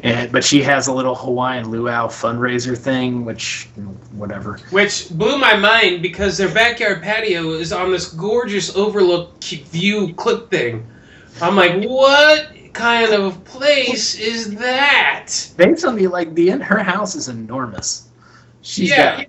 [0.01, 4.59] And, but she has a little Hawaiian luau fundraiser thing, which you know, whatever.
[4.71, 10.51] Which blew my mind because their backyard patio is on this gorgeous overlook view clip
[10.51, 10.87] thing.
[11.41, 15.33] I'm like, what kind of place is that?
[15.57, 18.09] Based on the like the her house is enormous.
[18.63, 19.17] She's Yeah.
[19.19, 19.27] got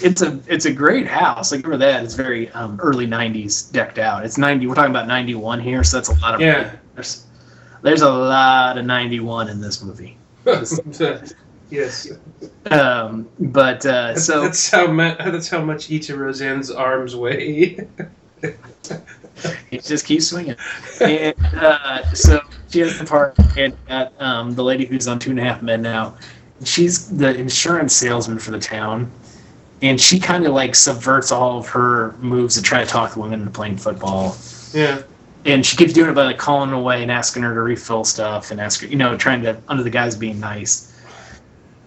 [0.00, 1.52] it's a it's a great house.
[1.52, 4.24] Like remember that it's very um, early '90s decked out.
[4.24, 4.66] It's '90.
[4.66, 6.70] We're talking about '91 here, so that's a lot of Yeah.
[6.94, 7.24] There's,
[7.82, 10.16] there's a lot of '91 in this movie.
[11.70, 12.10] yes.
[12.70, 17.14] Um, but uh, That's, so that's how mu- that's how much each of Roseanne's arms
[17.16, 17.86] weigh.
[19.70, 20.56] It just keeps swinging.
[21.00, 25.30] And uh, so she has the part, and got um, the lady who's on Two
[25.30, 26.16] and a Half Men now.
[26.64, 29.08] She's the insurance salesman for the town,
[29.80, 33.20] and she kind of like subverts all of her moves to try to talk the
[33.20, 34.36] women into playing football.
[34.74, 35.02] yeah.
[35.48, 38.50] And she keeps doing it by like calling away and asking her to refill stuff
[38.50, 40.94] and ask her, you know, trying to under the guise being nice.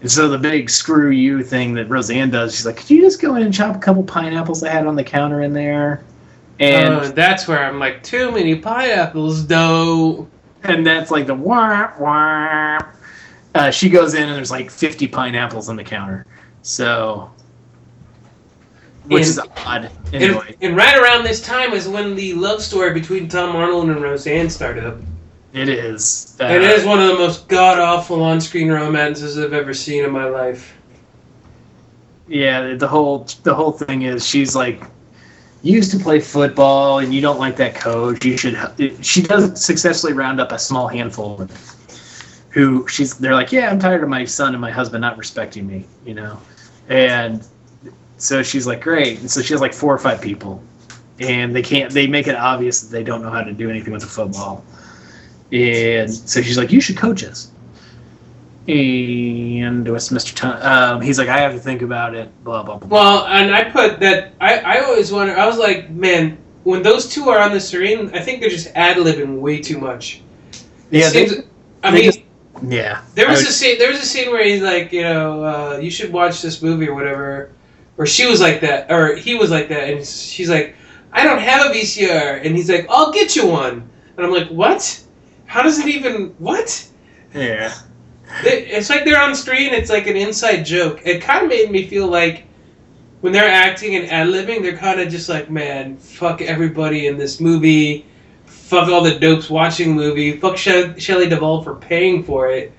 [0.02, 3.22] And so the big screw you thing that Roseanne does, she's like, could you just
[3.22, 6.04] go in and chop a couple pineapples I had on the counter in there?
[6.60, 10.28] And Uh, that's where I'm like, too many pineapples, though.
[10.64, 12.80] and that's like the wah wah.
[13.54, 16.26] Uh, she goes in and there's like 50 pineapples on the counter.
[16.64, 17.30] So,
[19.06, 19.90] which And- is odd.
[20.14, 23.90] And, Anyway, and right around this time is when the love story between Tom Arnold
[23.90, 24.98] and Roseanne started up.
[25.54, 26.36] it is.
[26.40, 30.04] Uh, it is one of the most god awful on screen romances I've ever seen
[30.06, 30.74] in my life.
[32.28, 34.84] Yeah, the whole the whole thing is she's like
[35.64, 38.24] you used to play football and you don't like that coach.
[38.26, 38.58] You should.
[39.06, 41.76] She does successfully round up a small handful of
[42.50, 43.16] who she's.
[43.18, 46.14] They're like, yeah, I'm tired of my son and my husband not respecting me, you
[46.14, 46.40] know,
[46.90, 47.46] and
[48.22, 49.20] so she's like, great.
[49.20, 50.62] And so she has like four or five people,
[51.20, 51.92] and they can't.
[51.92, 54.64] They make it obvious that they don't know how to do anything with a football,
[55.52, 57.52] and so she's like, you should coach us.
[58.68, 60.36] And what's Mr.
[60.36, 60.62] Tom?
[60.62, 62.30] Um, he's like, I have to think about it.
[62.44, 62.88] Blah blah blah.
[62.88, 64.34] Well, and I put that.
[64.40, 65.36] I, I always wonder.
[65.36, 68.68] I was like, man, when those two are on the screen, I think they're just
[68.76, 70.22] ad libbing way too much.
[70.92, 71.26] It yeah, they,
[71.84, 72.20] I they mean, just-
[72.68, 73.02] yeah.
[73.16, 73.80] there was a scene.
[73.80, 76.88] There was a scene where he's like, you know, uh, you should watch this movie
[76.88, 77.52] or whatever.
[78.02, 80.76] Or she was like that, or he was like that, and she's like,
[81.12, 83.88] I don't have a VCR, and he's like, I'll get you one,
[84.18, 85.04] and I'm like, what?
[85.46, 86.90] How does it even what?
[87.36, 87.72] yeah.
[88.44, 89.72] It's like they're on screen.
[89.72, 91.02] It's like an inside joke.
[91.06, 92.48] It kind of made me feel like
[93.20, 97.20] when they're acting and ad libbing, they're kind of just like, man, fuck everybody in
[97.20, 98.08] this movie.
[98.48, 100.38] Fuck all the dopes watching the movie.
[100.38, 102.74] Fuck she- Shelley Duvall for paying for it.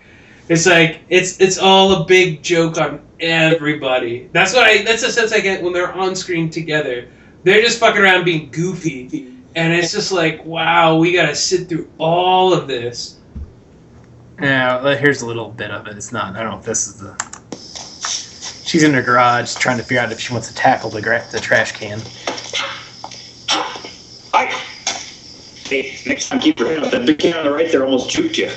[0.53, 4.29] It's like it's it's all a big joke on everybody.
[4.33, 4.83] That's what I.
[4.83, 7.09] That's the sense I get when they're on screen together.
[7.43, 11.91] They're just fucking around being goofy, and it's just like, wow, we gotta sit through
[11.97, 13.17] all of this.
[14.43, 15.97] Yeah, here's a little bit of it.
[15.97, 16.37] It's not.
[16.37, 17.17] I don't know if this is the.
[18.67, 21.27] She's in her garage trying to figure out if she wants to tackle the gra-
[21.33, 21.99] the trash can.
[24.35, 24.47] Hi.
[25.65, 26.91] Hey, next time keep your head up.
[26.91, 28.51] That big can on the right there almost juked you.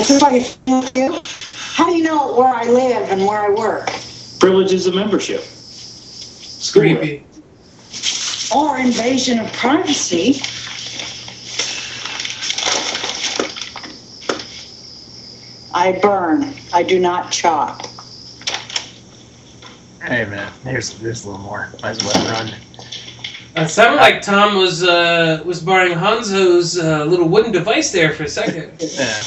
[0.00, 1.20] Is somebody with you?
[1.52, 3.90] How do you know where I live and where I work?
[4.38, 5.42] Privileges of membership.
[5.42, 6.96] School.
[6.96, 7.26] Creepy.
[8.54, 10.40] Or invasion of privacy?
[15.74, 16.54] I burn.
[16.72, 17.84] I do not chop.
[20.02, 21.68] Hey man, here's there's a little more.
[21.82, 22.54] Might as well run.
[23.54, 28.22] It sounded like Tom was uh, was borrowing Hanzo's uh, little wooden device there for
[28.22, 28.72] a second.
[28.80, 29.20] Yeah.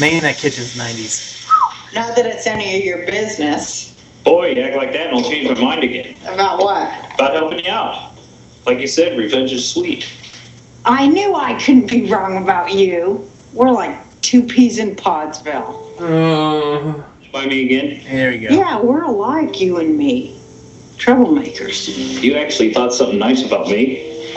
[0.00, 1.46] Man, that kitchen's 90s.
[1.94, 3.90] Not that it's any of your business.
[4.24, 6.16] Boy, you act like that and I'll change my mind again.
[6.22, 7.14] About what?
[7.14, 8.12] About helping you out.
[8.64, 10.10] Like you said, revenge is sweet.
[10.84, 13.28] I knew I couldn't be wrong about you.
[13.52, 15.94] We're like two peas in Podsville.
[16.00, 18.02] Oh, By me again?
[18.04, 18.54] There we go.
[18.54, 20.38] Yeah, we're alike, you and me.
[20.96, 22.22] Troublemakers.
[22.22, 24.34] You actually thought something nice about me.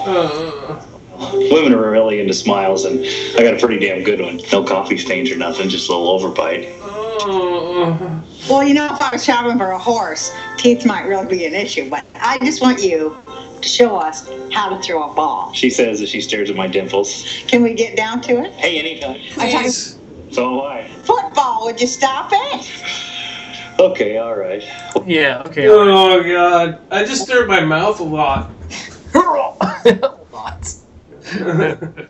[0.00, 0.84] uh,
[1.32, 3.04] Women are really into smiles, and
[3.38, 4.40] I got a pretty damn good one.
[4.52, 6.76] No coffee stains or nothing, just a little overbite.
[6.82, 8.22] oh.
[8.48, 11.54] Well, you know, if I was shopping for a horse, teeth might really be an
[11.54, 13.16] issue, but I just want you
[13.60, 15.52] to show us how to throw a ball.
[15.52, 17.24] She says as she stares at my dimples.
[17.46, 18.52] Can we get down to it?
[18.54, 19.20] Hey, anytime.
[19.30, 19.98] Please.
[20.32, 20.88] So am I.
[21.04, 22.72] Football, would you stop it?
[23.78, 24.62] Okay, all right.
[25.06, 25.42] Yeah.
[25.46, 25.68] Okay.
[25.68, 28.50] Oh, all Oh god, I just stirred my mouth a lot.
[29.14, 30.00] right.
[30.32, 30.81] Lots.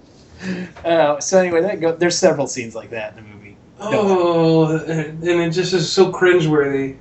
[0.85, 3.57] Uh, so anyway, that go, there's several scenes like that in the movie.
[3.79, 6.97] oh, and it just is so cringeworthy.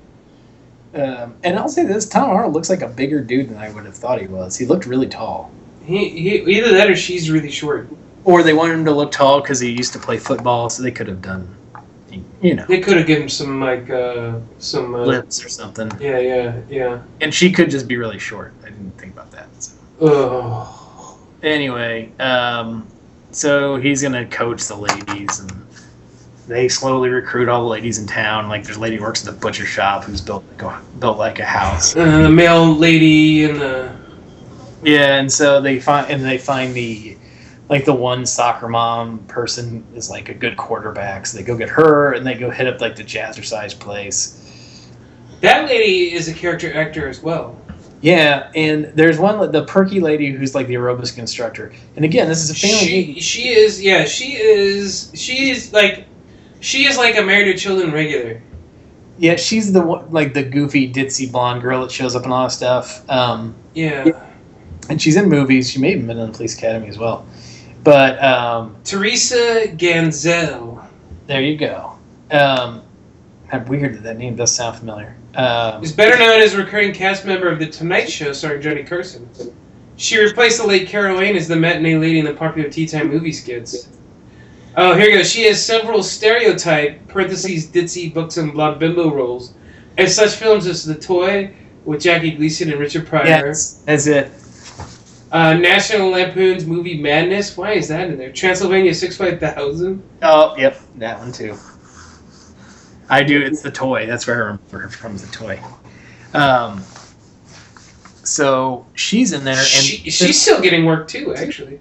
[0.94, 3.86] Um, and I'll say this: Tom Arnold looks like a bigger dude than I would
[3.86, 4.58] have thought he was.
[4.58, 5.50] He looked really tall.
[5.84, 7.88] He, he either that or she's really short.
[8.26, 10.92] Or they wanted him to look tall because he used to play football, so they
[10.92, 11.56] could have done,
[12.44, 14.94] you know, They could have given him some like uh, some.
[14.94, 15.92] Uh, lips or something.
[16.00, 17.02] yeah, yeah, yeah.
[17.22, 18.54] And she could just be really short.
[18.62, 19.48] I didn't think about that.
[19.58, 19.74] So.
[20.02, 20.78] Oh.
[21.44, 22.88] Anyway, um,
[23.32, 25.52] so he's gonna coach the ladies, and
[26.48, 28.48] they slowly recruit all the ladies in town.
[28.48, 31.18] Like there's a lady who works at the butcher shop who's built like a, built
[31.18, 31.96] like a house.
[31.96, 33.96] Uh, the male lady and the.
[34.84, 37.18] Yeah, and so they find and they find the
[37.70, 41.70] like the one soccer mom person is like a good quarterback, so they go get
[41.70, 44.38] her and they go hit up like the jazzercise place.
[45.40, 47.60] That lady is a character actor as well.
[48.02, 51.72] Yeah, and there's one the perky lady who's like the aerobics instructor.
[51.96, 56.06] And again, this is a family She, she is yeah she is she is like
[56.60, 58.42] she is like a married to children regular.
[59.20, 62.34] Yeah, she's the one like the goofy ditzy blonde girl that shows up in a
[62.34, 63.08] lot of stuff.
[63.10, 64.26] Um, Yeah.
[64.90, 65.70] and she's in movies.
[65.70, 67.26] She may have been in the Police Academy as well.
[67.84, 70.88] But um, Teresa Ganzel.
[71.28, 71.98] there you go.
[72.32, 72.82] Um,
[73.68, 75.16] weird that that name does sound familiar.
[75.36, 78.84] Um, is better known as a recurring cast member of The Tonight Show starring Johnny
[78.84, 79.30] Carson.
[79.96, 83.10] She replaced the late Carol Wayne as the matinee lady in the popular tea time
[83.10, 83.88] movie skits.
[84.76, 85.24] Oh, here we go.
[85.24, 89.54] She has several stereotype parentheses ditzy books and blonde bimbo roles,
[89.98, 91.54] in such films as The Toy
[91.86, 93.26] with Jackie Gleason and Richard Pryor.
[93.26, 94.32] yes, that's it.
[95.32, 97.56] Uh, National Lampoon's movie Madness.
[97.56, 98.32] Why is that in there?
[98.32, 100.04] Transylvania Six Five Thousand.
[100.22, 101.58] Oh, yep, that one too.
[103.12, 103.42] I do.
[103.42, 104.06] It's the toy.
[104.08, 105.18] That's where I remember her from.
[105.18, 105.60] The toy.
[106.34, 106.82] Um,
[108.24, 111.80] so she's in there, and She, she's still getting work too, actually.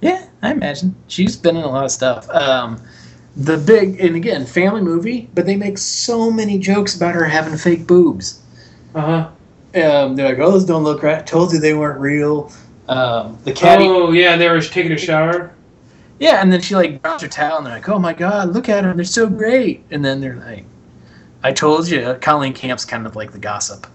[0.00, 2.28] yeah, I imagine she's been in a lot of stuff.
[2.30, 2.80] Um,
[3.36, 7.56] the big and again, family movie, but they make so many jokes about her having
[7.56, 8.42] fake boobs.
[8.94, 9.30] Uh huh.
[9.82, 12.52] Um, they're like, "Oh, those don't look right." Told you they weren't real.
[12.88, 15.52] Um, the caddy, Oh yeah, they were taking a shower.
[16.18, 18.68] Yeah, and then she like drops her towel, and they're like, "Oh my god, look
[18.68, 20.64] at them, they're so great." And then they're like,
[21.42, 23.86] "I told you." Colleen Camp's kind of like the gossip.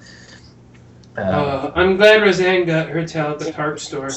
[1.17, 4.09] Uh, Uh, I'm glad Roseanne got her towel at the tarp store.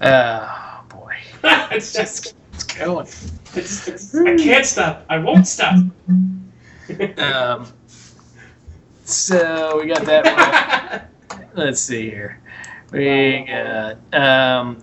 [0.00, 1.14] uh, boy,
[1.44, 3.06] it's just, it's going.
[3.54, 5.04] it's, it's, I can't stop.
[5.10, 5.76] I won't stop.
[7.18, 7.66] Um,
[9.04, 11.10] so we got that.
[11.30, 11.46] one.
[11.54, 12.40] Let's see here.
[12.90, 13.98] We got.
[14.14, 14.82] Um,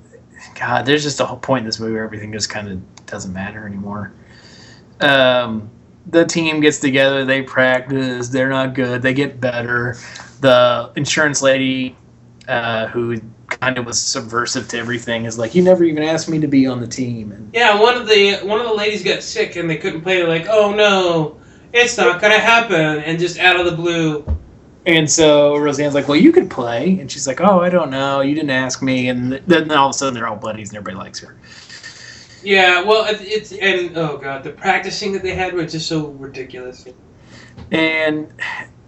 [0.60, 3.34] God, there's just a whole point in this movie where everything just kind of doesn't
[3.34, 4.14] matter anymore.
[5.00, 5.70] Um,
[6.08, 9.96] the team gets together, they practice, they're not good, they get better.
[10.40, 11.96] The insurance lady,
[12.48, 16.40] uh, who kind of was subversive to everything, is like, "You never even asked me
[16.40, 19.22] to be on the team." And yeah, one of the one of the ladies got
[19.22, 20.18] sick and they couldn't play.
[20.18, 21.38] They're like, oh no,
[21.74, 23.00] it's not gonna happen.
[23.04, 24.26] And just out of the blue,
[24.86, 28.22] And so Roseanne's like, "Well, you could play," and she's like, "Oh, I don't know.
[28.22, 30.98] You didn't ask me." And then all of a sudden, they're all buddies, and everybody
[30.98, 31.36] likes her.
[32.44, 32.82] yeah.
[32.82, 36.88] Well, it's and oh god, the practicing that they had was just so ridiculous.
[37.72, 38.34] And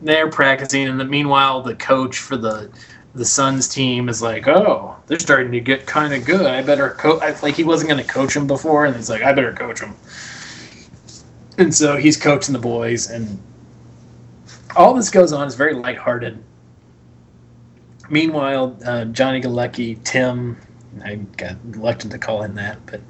[0.01, 2.71] they're practicing, and the, meanwhile, the coach for the
[3.15, 6.47] the Suns team is like, "Oh, they're starting to get kind of good.
[6.47, 9.31] I better coach." Like he wasn't going to coach them before, and he's like, "I
[9.33, 9.95] better coach them."
[11.59, 13.39] And so he's coaching the boys, and
[14.75, 16.43] all this goes on is very lighthearted.
[18.09, 20.57] Meanwhile, uh, Johnny Galecki, Tim,
[21.03, 23.01] I got reluctant to call him that, but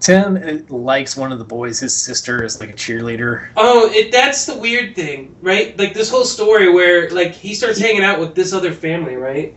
[0.00, 1.78] Tim uh, likes one of the boys.
[1.78, 3.48] His sister is like a cheerleader.
[3.56, 5.78] Oh, it, that's the weird thing, right?
[5.78, 9.54] Like this whole story where like he starts hanging out with this other family, right?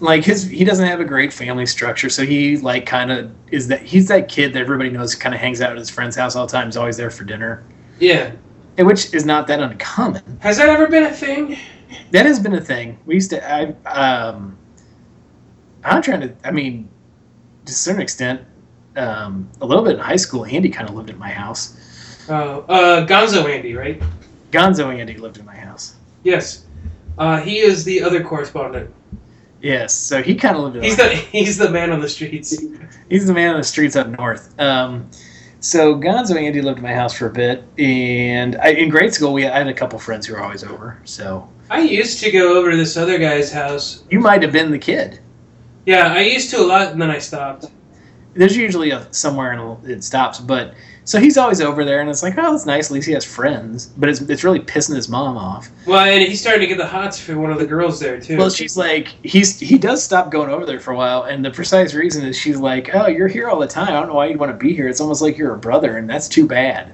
[0.00, 3.68] Like his, he doesn't have a great family structure, so he like kind of is
[3.68, 6.36] that he's that kid that everybody knows kind of hangs out at his friend's house
[6.36, 6.66] all the time.
[6.66, 7.62] He's always there for dinner,
[8.00, 8.32] Yeah.
[8.78, 10.38] Which is not that uncommon.
[10.40, 11.56] Has that ever been a thing?
[12.10, 12.98] That has been a thing.
[13.06, 13.50] We used to.
[13.50, 14.56] I um,
[15.84, 16.34] I'm trying to.
[16.44, 16.88] I mean,
[17.64, 18.42] to a certain extent,
[18.96, 20.44] um, a little bit in high school.
[20.44, 21.76] Andy kind of lived at my house.
[22.28, 24.02] Oh, uh, Gonzo Andy, right?
[24.50, 25.94] Gonzo Andy lived in my house.
[26.24, 26.64] Yes.
[27.18, 28.92] Uh, he is the other correspondent.
[29.62, 30.76] Yes, so he kind of lived.
[30.76, 32.56] In He's my the he's the man on the streets.
[33.08, 34.58] He's the man on the streets up north.
[34.60, 35.10] Um,
[35.60, 39.32] so Gonzo Andy lived at my house for a bit, and I, in grade school
[39.32, 41.00] we I had a couple friends who were always over.
[41.04, 44.04] So I used to go over to this other guy's house.
[44.10, 45.20] you might have been the kid.
[45.84, 47.66] Yeah, I used to a lot, and then I stopped.
[48.34, 50.74] There's usually a, somewhere and it stops, but
[51.06, 52.86] so he's always over there, and it's like, oh, that's nice.
[52.86, 53.86] At least he has friends.
[53.96, 55.70] But it's it's really pissing his mom off.
[55.86, 58.36] Well, and he's starting to get the hots for one of the girls there too.
[58.36, 61.50] Well, she's like, he's he does stop going over there for a while, and the
[61.52, 63.88] precise reason is she's like, oh, you're here all the time.
[63.88, 64.88] I don't know why you'd want to be here.
[64.88, 66.92] It's almost like you're a brother, and that's too bad.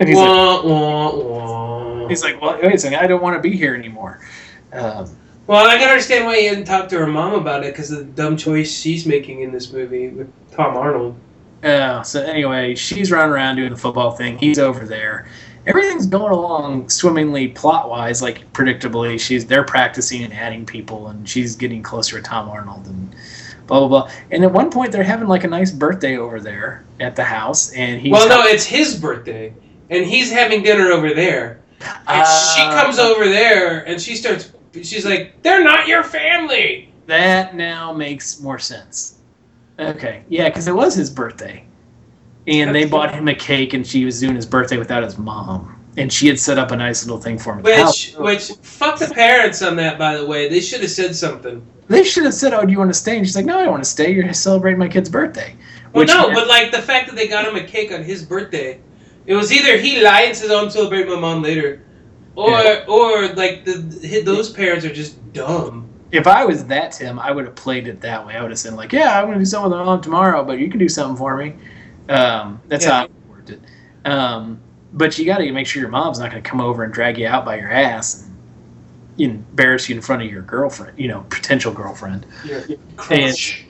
[0.00, 0.28] And he's like.
[0.28, 2.08] wah, wah, wah.
[2.08, 4.20] He's like, well, wait a second, I don't want to be here anymore.
[4.72, 7.90] Um, Well, I can understand why he didn't talk to her mom about it because
[7.90, 11.16] of the dumb choice she's making in this movie with Tom Arnold.
[11.64, 14.38] Uh, so anyway, she's running around doing the football thing.
[14.38, 15.26] He's over there.
[15.66, 19.18] Everything's going along swimmingly plot wise, like predictably.
[19.18, 23.14] She's they're practicing and adding people, and she's getting closer to Tom Arnold and
[23.66, 24.10] blah blah blah.
[24.30, 27.72] And at one point, they're having like a nice birthday over there at the house,
[27.72, 29.54] and he's well, no, it's his birthday,
[29.88, 31.60] and he's having dinner over there.
[31.80, 34.52] And she Uh, comes over there, and she starts.
[34.82, 39.14] She's like, "They're not your family." That now makes more sense.
[39.78, 41.64] Okay, yeah, because it was his birthday,
[42.46, 43.18] and they That's bought right.
[43.18, 46.38] him a cake, and she was doing his birthday without his mom, and she had
[46.38, 47.62] set up a nice little thing for him.
[47.62, 49.98] Which, which, fuck the parents on that.
[49.98, 51.66] By the way, they should have said something.
[51.88, 53.62] they should have said, "Oh, do you want to stay?" And she's like, "No, I
[53.64, 54.12] don't want to stay.
[54.12, 55.54] You're celebrating my kid's birthday."
[55.92, 58.22] Well, Which no, but like the fact that they got him a cake on his
[58.24, 58.80] birthday,
[59.26, 61.82] it was either he lied and says, "Oh, I'm celebrating my mom later,"
[62.36, 62.84] or Yeah.
[62.86, 65.88] or like the those parents are just dumb.
[66.14, 68.34] If I was that Tim, I would have played it that way.
[68.34, 70.44] I would have said like, "Yeah, I'm going to do something with my mom tomorrow,
[70.44, 71.54] but you can do something for me."
[72.08, 72.90] Um, that's Yeah.
[72.90, 73.60] how I worked it.
[74.04, 74.60] Um,
[74.92, 77.18] but you got to make sure your mom's not going to come over and drag
[77.18, 78.36] you out by your ass and
[79.18, 82.26] embarrass you in front of your girlfriend, you know, potential girlfriend.
[82.44, 83.64] Your, your crush.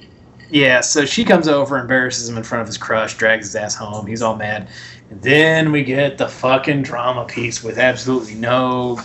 [0.51, 3.75] Yeah, so she comes over, embarrasses him in front of his crush, drags his ass
[3.75, 4.07] home.
[4.07, 4.69] He's all mad.
[5.11, 8.97] And then we get the fucking drama piece with absolutely no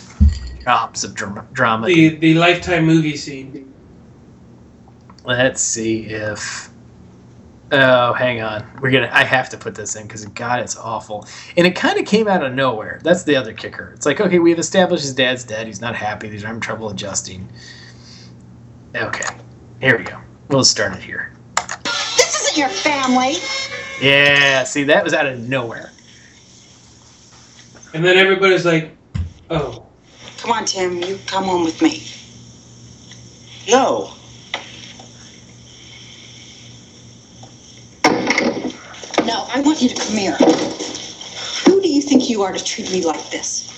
[0.69, 1.87] chops of dra- drama.
[1.87, 3.73] the the lifetime movie scene.
[5.25, 6.69] Let's see if.
[7.71, 8.63] Oh, hang on.
[8.79, 9.09] We're gonna.
[9.11, 12.27] I have to put this in because God, it's awful, and it kind of came
[12.27, 12.99] out of nowhere.
[13.03, 13.93] That's the other kicker.
[13.95, 15.65] It's like, okay, we've established his dad's dead.
[15.65, 16.29] He's not happy.
[16.29, 17.49] He's having trouble adjusting.
[18.95, 19.35] Okay,
[19.81, 20.19] here we go.
[20.49, 21.33] We'll start it here.
[22.15, 23.37] This isn't your family.
[24.01, 25.91] Yeah, see, that was out of nowhere.
[27.95, 28.95] And then everybody's like,
[29.49, 29.88] "Oh,
[30.51, 31.01] On, Tim.
[31.03, 32.07] You come home with me.
[33.67, 34.13] No.
[39.25, 40.37] No, I want you to come here.
[41.65, 43.71] Who do you think you are to treat me like this?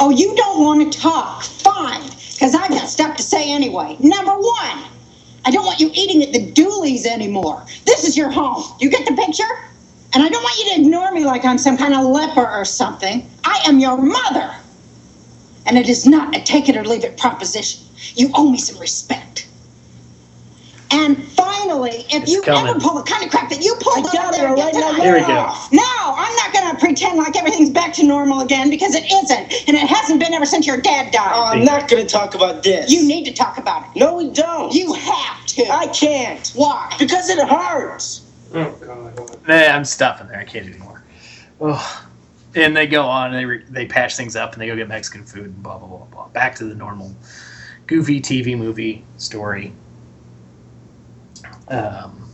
[0.00, 1.42] Oh, you don't want to talk.
[1.42, 2.02] Fine,
[2.32, 3.96] because I've got stuff to say anyway.
[4.00, 4.84] Number one,
[5.44, 7.66] I don't want you eating at the Dooleys anymore.
[7.86, 8.64] This is your home.
[8.80, 9.44] You get the picture?
[10.14, 12.64] And I don't want you to ignore me like I'm some kind of leper or
[12.64, 13.28] something.
[13.44, 14.54] I am your mother.
[15.70, 17.86] And it is not a take it or leave it proposition.
[18.16, 19.46] You owe me some respect.
[20.90, 22.70] And finally, if It's you coming.
[22.70, 24.64] ever pull the kind of crap that you pulled I got over there, her get
[24.64, 24.92] right to now.
[24.94, 25.54] Here we go.
[25.70, 25.84] No,
[26.16, 29.76] I'm not going to pretend like everything's back to normal again because it isn't, and
[29.76, 31.30] it hasn't been ever since your dad died.
[31.32, 32.90] Oh, I'm not going to talk about this.
[32.90, 34.00] you need to talk about it.
[34.00, 34.74] No, we don't.
[34.74, 35.68] You have to.
[35.70, 36.50] I can't.
[36.56, 36.92] Why?
[36.98, 38.22] Because it hurts.
[38.52, 40.40] oh God." Nah, I'm stopping there.
[40.40, 41.04] I can't anymore.
[41.60, 42.09] Oh.
[42.54, 44.88] And they go on and they, re- they patch things up and they go get
[44.88, 46.28] Mexican food and blah, blah, blah, blah.
[46.28, 47.14] Back to the normal
[47.86, 49.72] goofy TV movie story.
[51.68, 52.28] Um,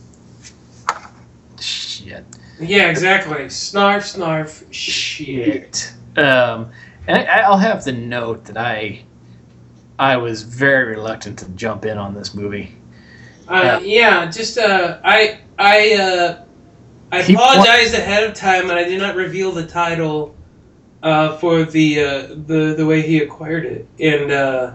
[1.59, 2.25] shit.
[2.59, 3.37] Yeah, exactly.
[3.45, 5.93] Snarf, snarf, shit.
[6.15, 6.71] Um,
[7.07, 9.03] and I, I'll have to note that I
[9.99, 12.75] I was very reluctant to jump in on this movie.
[13.47, 16.45] Uh, yeah, just uh, I I uh,
[17.11, 20.35] I He- apologized ahead of time, and I did not reveal the title
[21.03, 24.71] uh, for the uh, the the way he acquired it, and uh,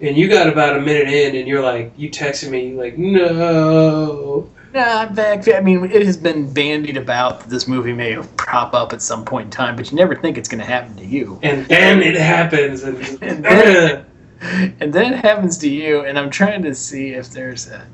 [0.00, 2.98] and you got about a minute in, and you're like, you texted me, you're like,
[2.98, 4.50] no.
[4.74, 8.72] Nah, in fact, I mean, it has been bandied about that this movie may prop
[8.74, 11.04] up at some point in time, but you never think it's going to happen to
[11.04, 11.38] you.
[11.42, 14.06] And then it happens, and, And then-
[14.80, 17.86] and then it happens to you, and I'm trying to see if there's a.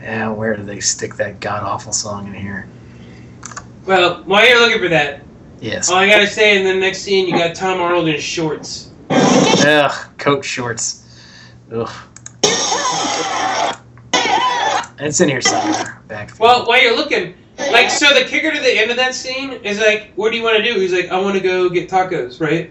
[0.00, 2.68] Yeah, where do they stick that god awful song in here?
[3.86, 5.20] Well, while you're looking for that,
[5.60, 5.88] Yes.
[5.90, 8.90] all I gotta say, in the next scene, you got Tom Arnold in shorts.
[9.10, 11.02] Ugh, coat shorts.
[11.72, 11.90] Ugh.
[14.98, 16.00] It's in here somewhere.
[16.08, 16.32] Back.
[16.38, 17.34] Well, while you're looking,
[17.72, 20.42] like, so the kicker to the end of that scene is like, what do you
[20.42, 20.78] want to do?
[20.78, 22.70] He's like, I want to go get tacos, right?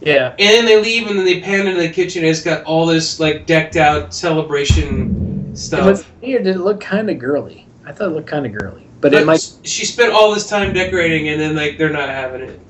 [0.00, 0.30] yeah.
[0.30, 2.86] And then they leave, and then they pan into the kitchen, and it's got all
[2.86, 5.84] this like decked out celebration It stuff.
[5.86, 6.46] was weird.
[6.46, 7.66] It looked kind of girly.
[7.86, 9.52] I thought it looked kind of girly, but, but it might.
[9.62, 12.60] she spent all this time decorating, and then like they're not having it.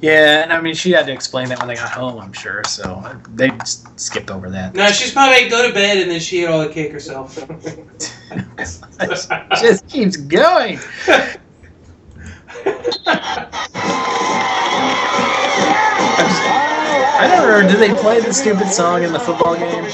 [0.00, 2.20] Yeah, and I mean, she had to explain that when they got home.
[2.20, 3.50] I'm sure, so they
[3.96, 4.74] skipped over that.
[4.74, 7.34] No, she's probably like, go to bed, and then she ate all the cake herself.
[9.60, 10.78] just keeps going.
[17.16, 17.68] I don't know.
[17.70, 19.84] Do they play the stupid song in the football game?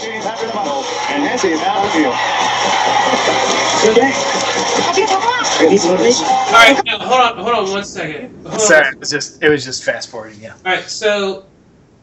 [5.84, 8.34] All right, hold on, hold on one second.
[8.42, 8.60] Hold on.
[8.60, 10.40] Sorry, it was just it was just fast forwarding.
[10.40, 10.54] Yeah.
[10.66, 11.46] All right, so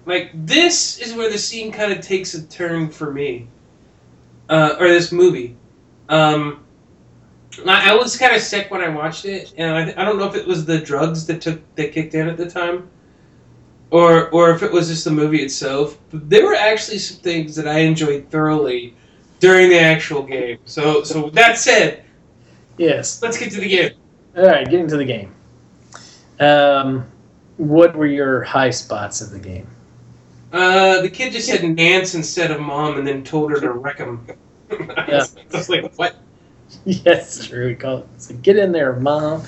[0.05, 3.47] like this is where the scene kind of takes a turn for me,
[4.49, 5.55] uh, or this movie.
[6.09, 6.63] Um,
[7.65, 10.27] I, I was kind of sick when I watched it, and I, I don't know
[10.27, 12.89] if it was the drugs that took that kicked in at the time,
[13.91, 15.99] or or if it was just the movie itself.
[16.09, 18.95] But there were actually some things that I enjoyed thoroughly
[19.39, 20.59] during the actual game.
[20.65, 22.03] So so with that said,
[22.77, 23.21] Yes.
[23.21, 23.91] let's get to the game.
[24.35, 25.33] All right, getting to the game.
[26.39, 27.05] Um,
[27.57, 29.67] what were your high spots of the game?
[30.53, 33.97] Uh, the kid just said Nance instead of mom, and then told her to wreck
[33.97, 34.25] him.
[34.69, 35.23] Yeah.
[35.53, 36.17] I was like, what?
[36.83, 37.67] yes, true.
[37.67, 38.07] We call it.
[38.17, 39.43] So get in there, mom.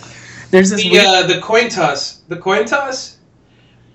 [0.50, 0.82] There's this.
[0.82, 2.20] The weird- uh, the coin toss.
[2.30, 3.18] The coin toss.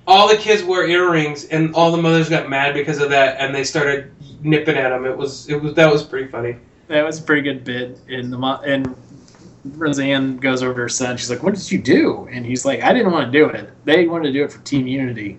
[0.07, 3.55] All the kids wore earrings, and all the mothers got mad because of that, and
[3.55, 4.11] they started
[4.45, 5.07] nipping at him.
[5.07, 6.57] It was it was that was pretty funny.
[6.88, 7.99] That was a pretty good bit.
[8.09, 8.95] And the and
[9.64, 11.16] Roseanne goes over to her son.
[11.16, 13.70] She's like, "What did you do?" And he's like, "I didn't want to do it.
[13.84, 15.38] They wanted to do it for team unity."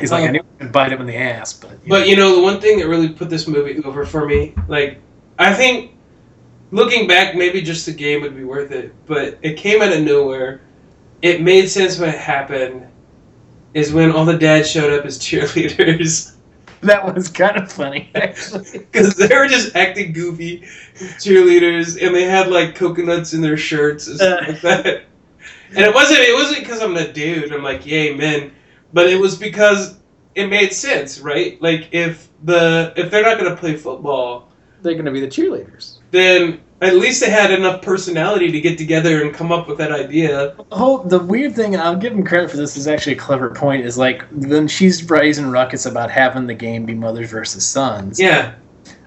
[0.00, 2.16] He's like, "I knew I could bite him in the ass, but." you But you
[2.16, 5.00] know, the one thing that really put this movie over for me, like
[5.38, 5.92] I think
[6.70, 8.94] looking back, maybe just the game would be worth it.
[9.06, 10.60] But it came out of nowhere.
[11.22, 12.86] it made sense when it happened
[13.74, 16.33] is when all the dads showed up as cheerleaders
[16.92, 18.78] That was kind of funny, actually.
[18.92, 20.60] because they were just acting goofy
[21.18, 24.86] cheerleaders and they had like coconuts in their shirts and stuff like that.
[24.86, 25.00] Uh.
[25.76, 27.52] And it wasn't it wasn't because I'm a dude.
[27.52, 28.52] I'm like yay men,
[28.92, 29.98] but it was because
[30.34, 31.60] it made sense, right?
[31.62, 34.48] Like if the if they're not gonna play football,
[34.82, 35.98] They're going to be the cheerleaders.
[36.10, 39.92] then at least they had enough personality to get together and come up with that
[39.92, 40.54] idea.
[40.70, 43.18] The whole the weird thing, and I'll give him credit for this, is actually a
[43.18, 43.84] clever point.
[43.84, 48.18] Is like then she's raising ruckus about having the game be mothers versus sons.
[48.20, 48.54] Yeah,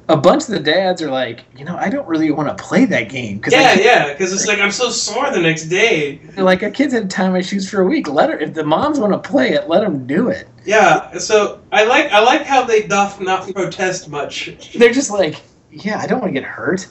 [0.10, 2.86] A bunch of the dads are like, you know, I don't really want to play
[2.86, 4.14] that game because yeah, yeah.
[4.14, 6.22] Because it's like I'm so sore the next day.
[6.38, 8.08] like a kid's had time my shoes for a week.
[8.08, 10.48] Let her if the moms want to play it, let them do it.
[10.66, 14.50] Yeah, so I like I like how they doth not protest much.
[14.76, 16.88] They're just like, yeah, I don't want to get hurt.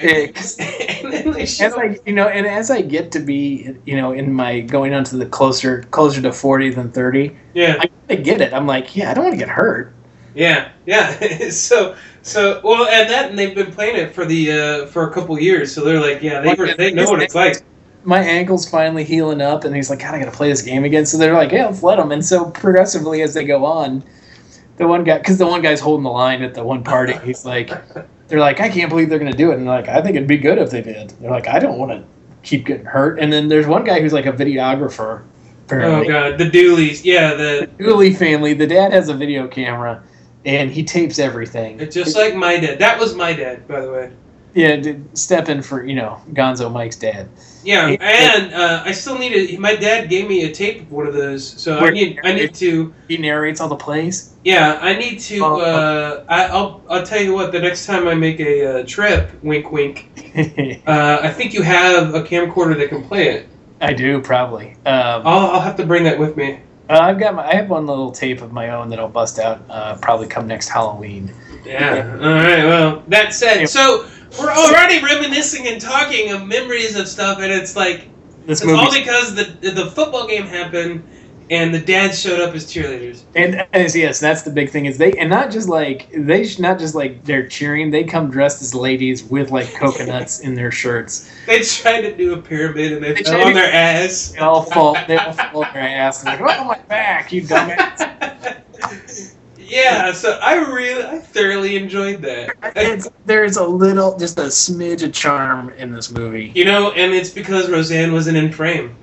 [0.00, 3.74] 'Cause and then they show, as I you know, and as I get to be
[3.86, 7.76] you know in my going on to the closer closer to forty than thirty, yeah,
[7.80, 8.52] I, I get it.
[8.52, 9.94] I'm like, yeah, I don't want to get hurt.
[10.34, 11.50] yeah, yeah.
[11.50, 15.12] so so well, and that and they've been playing it for the uh, for a
[15.12, 17.56] couple years, so they're like, yeah, they were, they know what it's like.
[18.02, 20.84] My ankle's finally healing up, and he's like, God, I got to play this game
[20.84, 21.04] again.
[21.04, 22.12] So they're like, yeah, let's let him.
[22.12, 24.02] And so progressively as they go on,
[24.76, 27.44] the one guy, because the one guy's holding the line at the one party, he's
[27.44, 27.70] like,
[28.30, 29.58] they're like, I can't believe they're going to do it.
[29.58, 31.10] And they're like, I think it'd be good if they did.
[31.20, 32.04] They're like, I don't want to
[32.42, 33.18] keep getting hurt.
[33.18, 35.24] And then there's one guy who's like a videographer.
[35.72, 40.02] Oh god, the Dooleys, yeah, the Dooley family, the dad has a video camera
[40.44, 41.78] and he tapes everything.
[41.78, 42.80] it's just like my dad.
[42.80, 44.12] That was my dad, by the way.
[44.54, 47.28] Yeah, step in for, you know, Gonzo Mike's dad.
[47.62, 47.96] Yeah, Yeah.
[48.00, 49.58] and uh, I still need it.
[49.58, 52.54] My dad gave me a tape of one of those, so I need I need
[52.56, 52.94] to.
[53.08, 54.34] He narrates all the plays.
[54.44, 55.38] Yeah, I need to.
[55.44, 57.52] Oh, Uh, I, I'll I'll tell you what.
[57.52, 60.08] The next time I make a uh, trip, wink, wink.
[60.86, 63.46] Uh, I think you have a camcorder that can play it.
[63.80, 64.72] I do, probably.
[64.86, 66.60] Um, I'll, I'll have to bring that with me.
[66.88, 69.38] Uh, I've got my, I have one little tape of my own that I'll bust
[69.38, 71.32] out uh, probably come next Halloween.
[71.64, 72.16] Yeah.
[72.20, 72.64] All right.
[72.64, 74.08] Well, that said, so
[74.38, 78.08] we're already reminiscing and talking of memories of stuff, and it's like
[78.46, 81.02] This it's all because the the football game happened,
[81.50, 83.22] and the dads showed up as cheerleaders.
[83.34, 86.78] and as yes, that's the big thing is they and not just like they not
[86.78, 87.90] just like they're cheering.
[87.90, 91.28] They come dressed as ladies with like coconuts in their shirts.
[91.46, 94.32] They tried to do a pyramid, and they, They fell on their ass.
[94.32, 94.96] They all fall.
[95.08, 96.24] They all fall on their ass.
[96.24, 99.34] And like, oh my back, you dumbass.
[99.70, 100.12] yeah.
[100.12, 102.54] So I really, I thoroughly enjoyed that.
[102.76, 106.52] It's, there's a little, just a smidge of charm in this movie.
[106.54, 108.94] You know, and it's because Roseanne wasn't in frame.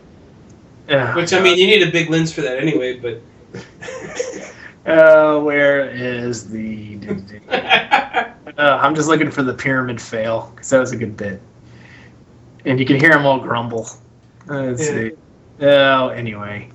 [0.90, 1.16] Ugh.
[1.16, 3.00] Which I mean, you need a big lens for that anyway.
[3.00, 3.22] But
[4.86, 6.98] Uh, where is the?
[7.50, 11.42] Uh, I'm just looking for the pyramid fail because that was a good bit,
[12.64, 13.86] and you can hear them all grumble.
[14.50, 14.94] Uh, let's Yeah.
[14.96, 15.12] see.
[15.62, 16.70] Oh, anyway,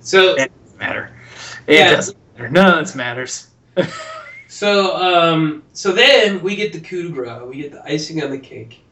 [0.00, 1.10] so it doesn't matter.
[1.66, 1.90] It Yeah.
[1.92, 2.48] doesn't matter.
[2.48, 3.48] None of this matters.
[4.48, 7.42] so um so then we get the coup de grace.
[7.42, 8.82] We get the icing on the cake.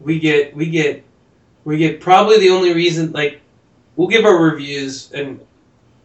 [0.00, 1.04] We get we get
[1.64, 3.40] we get probably the only reason like
[3.96, 5.40] we'll give our reviews and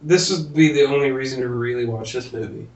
[0.02, 2.68] this would be the only reason to really watch this movie.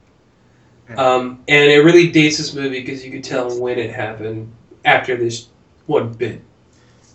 [0.97, 4.51] Um, and it really dates this movie because you could tell when it happened
[4.85, 5.49] after this
[5.85, 6.41] one bit.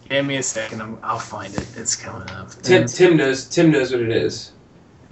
[0.08, 0.80] Give me a second.
[0.80, 1.66] I'm, I'll find it.
[1.76, 2.50] It's coming up.
[2.62, 3.46] Tim, Tim knows.
[3.48, 4.52] Tim knows what it is.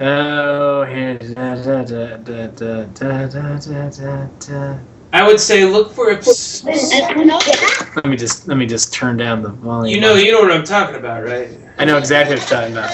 [0.04, 1.16] Oh, here.
[1.16, 4.78] Da, da, da, da, da, da, da, da, da, da.
[5.12, 6.14] I would say look for a.
[6.16, 9.94] Let me just let me just turn down the volume.
[9.94, 11.50] You know, you know what I'm talking about, right?
[11.78, 12.90] I know exactly what you're talking about.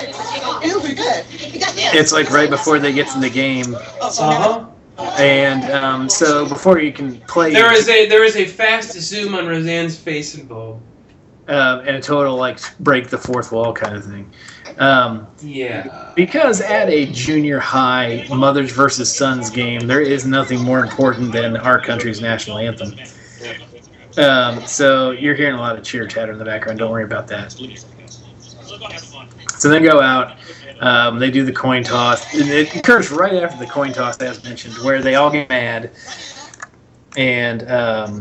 [1.94, 3.80] It's like right before they get to the game, Uh
[4.12, 4.66] huh.
[5.18, 9.34] and um, so before you can play, There is a there is a fast zoom
[9.34, 10.82] on Roseanne's face involved.
[11.48, 14.30] uh, and a total like break the fourth wall kind of thing.
[14.78, 16.12] Um, Yeah.
[16.14, 21.56] because at a junior high mothers versus sons game, there is nothing more important than
[21.56, 22.94] our country's national anthem.
[24.16, 26.78] Um, so you're hearing a lot of cheer chatter in the background.
[26.78, 27.52] Don't worry about that.
[29.56, 30.36] So then go out.
[30.80, 32.34] Um, they do the coin toss.
[32.34, 35.90] And it occurs right after the coin toss, as mentioned, where they all get mad.
[37.16, 38.20] And um,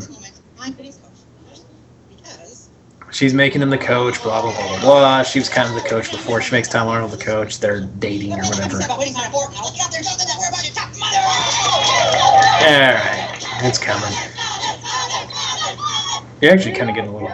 [3.17, 5.23] she's making him the coach, blah, blah, blah, blah, blah.
[5.23, 6.39] She was kind of the coach before.
[6.39, 7.59] She makes Tom Arnold the coach.
[7.59, 8.77] They're dating or whatever.
[8.77, 8.99] All
[12.93, 13.33] right.
[13.63, 14.13] It's coming.
[16.41, 17.31] You're actually kind of getting a little.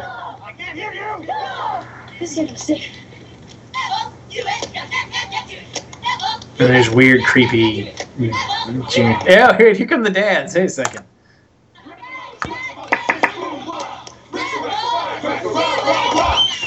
[6.60, 7.92] And there's weird, creepy.
[8.18, 10.54] Yeah, here, here come the dads.
[10.54, 11.04] Hey, a second.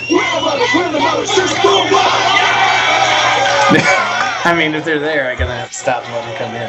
[0.08, 1.05] We're the mothers, we're the mothers, just
[4.44, 6.68] I mean, if they're there, I'm gonna stop and let them come in.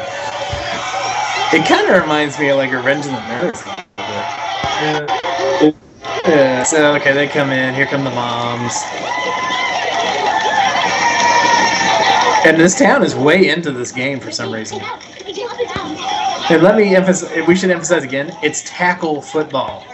[1.52, 3.62] It kind of reminds me of like a Revenge of the Nerds.
[3.98, 5.06] Yeah.
[6.26, 6.62] Yeah.
[6.62, 7.74] So okay, they come in.
[7.74, 8.72] Here come the moms.
[12.46, 14.80] And this town is way into this game for some reason.
[16.50, 17.46] And let me emphasize.
[17.46, 18.34] We should emphasize again.
[18.42, 19.84] It's tackle football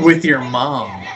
[0.00, 1.06] with your mom.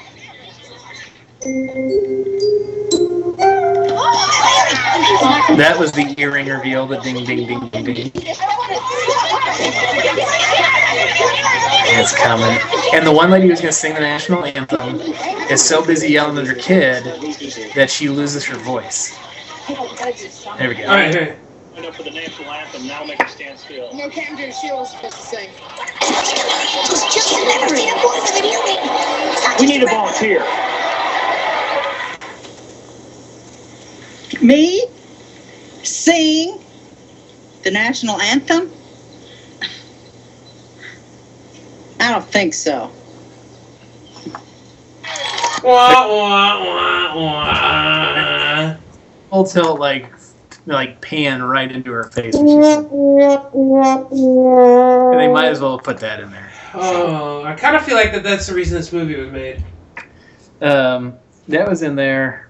[5.57, 6.87] That was the earring reveal.
[6.87, 8.13] The ding, ding, ding, ding, ding.
[11.93, 12.61] It's coming.
[12.93, 15.01] And the one lady who's going to sing the national anthem
[15.51, 17.05] is so busy yelling at her kid
[17.75, 19.19] that she loses her voice.
[20.59, 20.83] There we go.
[20.83, 21.39] All right, here.
[21.79, 22.87] Up for the national anthem.
[22.87, 23.95] Now make her stand still.
[23.95, 25.49] No, Camden, Sheila's supposed to sing.
[29.59, 30.45] We need a volunteer.
[34.43, 34.87] Me?
[35.83, 36.61] Sing
[37.63, 38.71] the national anthem?
[41.99, 42.91] I don't think so.
[45.63, 48.77] Wah, wah, wah, wah.
[49.31, 50.11] Full tilt, like,
[50.67, 52.35] like pan right into her face.
[52.35, 52.87] when she sings.
[55.13, 56.51] And they might as well put that in there.
[56.73, 58.23] Oh, I kind of feel like that.
[58.23, 59.65] That's the reason this movie was made.
[60.63, 61.19] Um,
[61.49, 62.50] that was in there.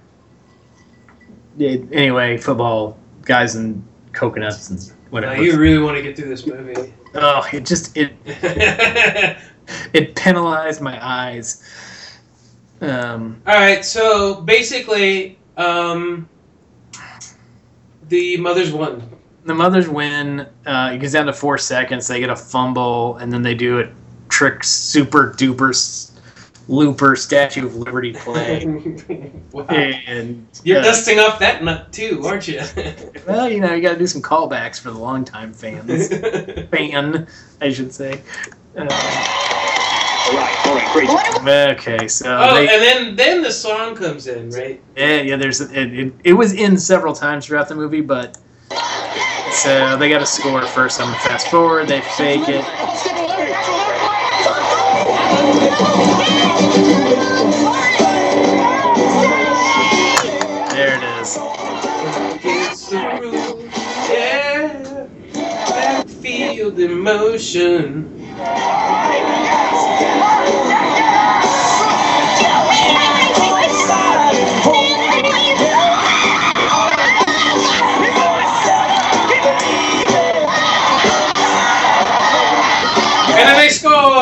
[1.57, 3.83] Yeah, anyway, football guys and
[4.13, 5.43] coconuts and Uh, whatever.
[5.43, 6.93] you really want to get through this movie.
[7.15, 8.13] oh, it just it
[9.93, 11.63] it penalized my eyes.
[12.81, 16.29] Um, All right, so basically, um,
[18.09, 19.03] the mothers won.
[19.45, 20.47] the mothers win.
[20.67, 22.09] Uh, it gets down to four seconds.
[22.09, 23.89] They get a fumble, and then they do a
[24.29, 25.75] trick, super duper
[26.71, 28.64] looper Statue of Liberty play.
[29.53, 29.64] wow.
[29.68, 32.61] and You're uh, dusting off that nut too, aren't you?
[33.27, 36.09] well, you know, you got to do some callbacks for the longtime fans.
[36.71, 37.27] Fan,
[37.61, 38.23] I should say.
[38.77, 41.71] Uh, All right, all right, great.
[41.79, 44.81] okay, so oh, they, and then then the song comes in, right?
[44.97, 45.37] yeah, yeah.
[45.37, 48.39] There's it, it, it was in several times throughout the movie, but
[49.51, 51.01] so they got to score first.
[51.01, 51.89] I'm gonna fast forward.
[51.89, 52.64] They fake it.
[66.71, 68.16] Backfield in Motion.
[83.33, 84.20] And then they score!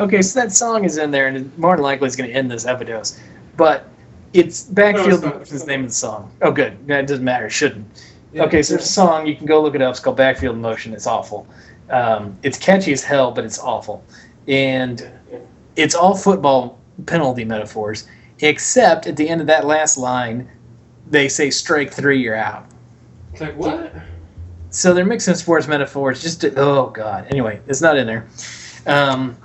[0.00, 2.50] Okay, so that song is in there, and more than likely is going to end
[2.50, 3.20] this episode.
[3.56, 3.88] But
[4.32, 5.60] it's Backfield No, it's not.
[5.60, 6.30] the name of the song.
[6.42, 6.86] Oh, good.
[6.86, 7.46] That doesn't matter.
[7.46, 7.86] It shouldn't.
[8.32, 8.44] Yeah.
[8.44, 9.26] Okay, so there's a song.
[9.26, 9.90] You can go look it up.
[9.90, 10.92] It's called Backfield Motion.
[10.92, 11.46] It's awful.
[11.90, 14.04] Um, it's catchy as hell, but it's awful.
[14.46, 15.10] And
[15.76, 18.06] it's all football penalty metaphors,
[18.40, 20.48] except at the end of that last line,
[21.10, 22.66] they say strike three, you're out.
[23.32, 23.92] It's like, what?
[24.70, 26.22] So they're mixing sports metaphors.
[26.22, 27.26] Just to, oh god.
[27.30, 28.28] Anyway, it's not in there.
[28.86, 29.36] Um,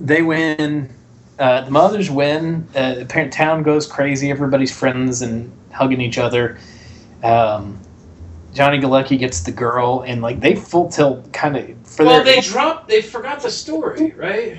[0.00, 0.94] they win.
[1.38, 2.66] Uh, the mothers win.
[2.74, 4.30] Uh, the parent town goes crazy.
[4.30, 6.58] Everybody's friends and hugging each other.
[7.22, 7.80] Um,
[8.54, 12.24] Johnny Galecki gets the girl, and like they full tilt kind of for Well, their.
[12.24, 12.88] they dropped.
[12.88, 14.58] They forgot the story, right?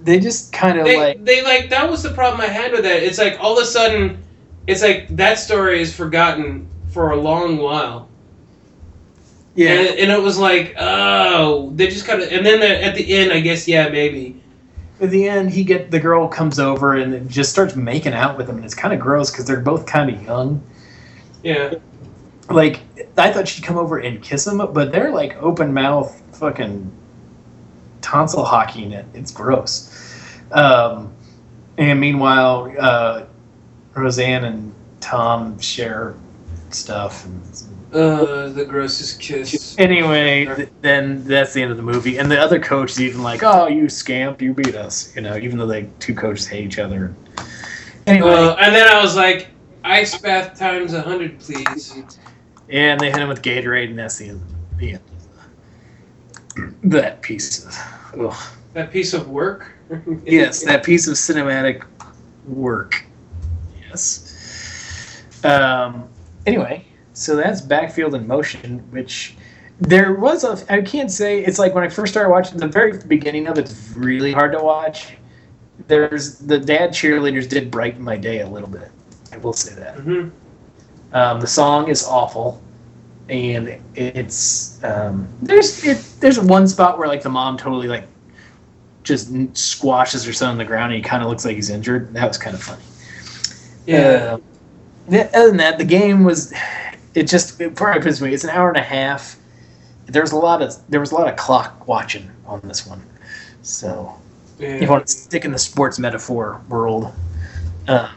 [0.00, 2.82] they just kind of They, like they like that was the problem I had with
[2.84, 3.02] that.
[3.02, 4.22] It's like all of a sudden,
[4.66, 8.08] it's like that story is forgotten for a long while.
[9.54, 9.70] yeah.
[9.70, 13.32] And, and it was like, oh, they just kind of, and then at the end,
[13.32, 14.39] I guess, yeah, maybe.
[15.00, 18.48] At the end, he get the girl comes over and just starts making out with
[18.48, 20.62] him, and it's kind of gross because they're both kind of young.
[21.42, 21.74] Yeah.
[22.50, 22.80] like
[23.16, 26.90] I thought she'd come over and kiss him, but they're like open mouth fucking
[28.02, 29.06] tonsil hockeying it.
[29.14, 29.94] It's gross.
[30.52, 31.12] Um,
[31.78, 33.24] and meanwhile, uh,
[33.94, 36.14] Roseanne and Tom share
[36.70, 37.24] stuff.
[37.24, 37.42] And
[37.92, 39.74] Uh, the grossest kiss.
[39.78, 42.18] anyway, th- then that's the end of the movie.
[42.18, 45.36] And the other coach is even like, "Oh, you scamp, you beat us," you know,
[45.36, 47.12] even though they two coaches hate each other.
[48.06, 49.48] Anyway, Uh, and then I was like,
[49.82, 51.94] ice bath times a hundred, please.
[52.68, 54.40] and they hit him with Gatorade, and that's the end.
[54.78, 55.00] The end.
[56.84, 57.64] That piece.
[57.66, 58.36] Of, ugh.
[58.74, 59.72] That piece of work.
[60.24, 61.82] Yes, that piece of cinematic
[62.46, 63.04] work.
[63.88, 65.24] Yes.
[65.42, 66.08] Um,
[66.46, 69.36] anyway, so that's Backfield in Motion, which
[69.80, 70.58] there was a.
[70.72, 73.92] I can't say it's like when I first started watching the very beginning of it's
[73.96, 75.14] really hard to watch.
[75.88, 78.90] There's the dad cheerleaders did brighten my day a little bit.
[79.32, 79.96] I will say that.
[79.96, 80.28] hmm
[81.12, 82.62] Um, the song is awful,
[83.28, 88.04] and it's um, there's it, there's one spot where like the mom totally like
[89.02, 92.12] just squashes her son on the ground, and he kind of looks like he's injured.
[92.12, 92.82] That was kind of funny.
[93.86, 94.36] Yeah.
[95.08, 96.52] Yeah, other than that, the game was
[97.14, 98.34] it just it probably me.
[98.34, 99.36] It's an hour and a half.
[100.06, 103.02] There's a lot of there was a lot of clock watching on this one,
[103.62, 104.14] so
[104.58, 104.78] yeah.
[104.78, 107.12] you want to stick in the sports metaphor world.
[107.86, 108.10] Uh,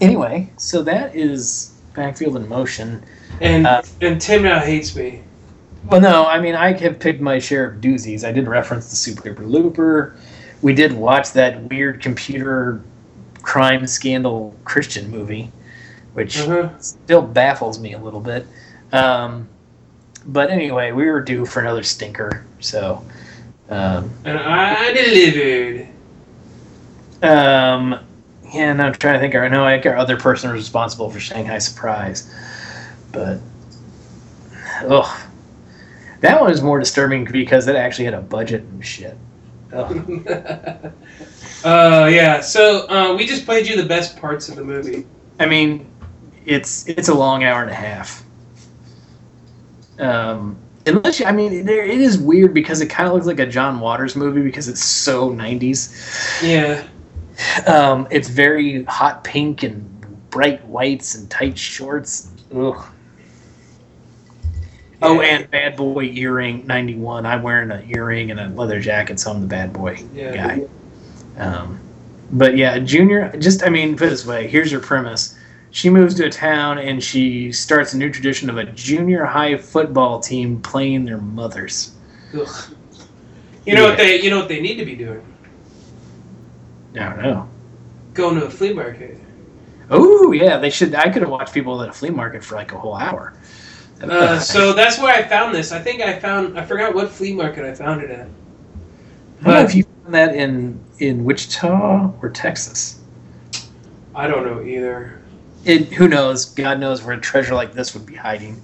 [0.00, 3.02] anyway, so that is Backfield in Motion.
[3.40, 5.22] and uh, and Tim now hates me.
[5.86, 8.24] Well, no, I mean I have picked my share of doozies.
[8.24, 10.16] I did reference the Super Duper Looper.
[10.62, 12.82] We did watch that weird computer
[13.42, 15.52] crime scandal Christian movie,
[16.16, 16.70] which Uh-huh.
[16.78, 18.46] still baffles me a little bit.
[18.90, 19.48] Um,
[20.24, 23.04] but anyway, we were due for another stinker, so.
[23.68, 25.88] Um, And I delivered.
[27.22, 28.00] Um,
[28.50, 29.34] yeah, and I'm trying to think.
[29.34, 32.32] I know like our other person was responsible for Shanghai Surprise,
[33.12, 33.38] but
[34.84, 35.28] oh,
[36.20, 39.18] that one is more disturbing because it actually had a budget and shit.
[39.74, 40.26] Ugh.
[41.64, 42.40] uh, yeah.
[42.40, 45.04] So uh, we just played you the best parts of the movie.
[45.38, 45.84] I mean,
[46.46, 48.22] it's it's a long hour and a half.
[49.98, 53.40] Um, unless you, I mean, there it is weird because it kind of looks like
[53.40, 56.42] a John Waters movie because it's so '90s.
[56.42, 56.86] Yeah.
[57.66, 59.84] Um, it's very hot pink and
[60.30, 62.30] bright whites and tight shorts.
[62.54, 62.86] Ugh.
[65.02, 67.26] Oh, and Bad Boy earring '91.
[67.26, 70.34] I'm wearing an earring and a leather jacket, so I'm the Bad Boy Yeah.
[70.34, 70.66] guy.
[71.38, 71.78] Um,
[72.32, 73.34] but yeah, Junior.
[73.38, 74.46] Just I mean, put it this way.
[74.48, 75.35] Here's your premise.
[75.76, 79.58] She moves to a town and she starts a new tradition of a junior high
[79.58, 81.94] football team playing their mothers.
[82.32, 82.48] Ugh.
[83.66, 85.22] You know what they you know what they need to be doing?
[86.94, 87.46] I don't know.
[88.14, 89.20] Going to a flea market.
[89.90, 90.94] Oh yeah, they should.
[90.94, 93.34] I could have watched people at a flea market for like a whole hour.
[94.02, 95.72] Uh, so that's where I found this.
[95.72, 98.28] I think I found I forgot what flea market I found it at.
[99.42, 103.02] I don't know if you found that in in Wichita or Texas.
[104.14, 105.20] I don't know either.
[105.66, 106.44] It who knows?
[106.44, 108.62] God knows where a treasure like this would be hiding.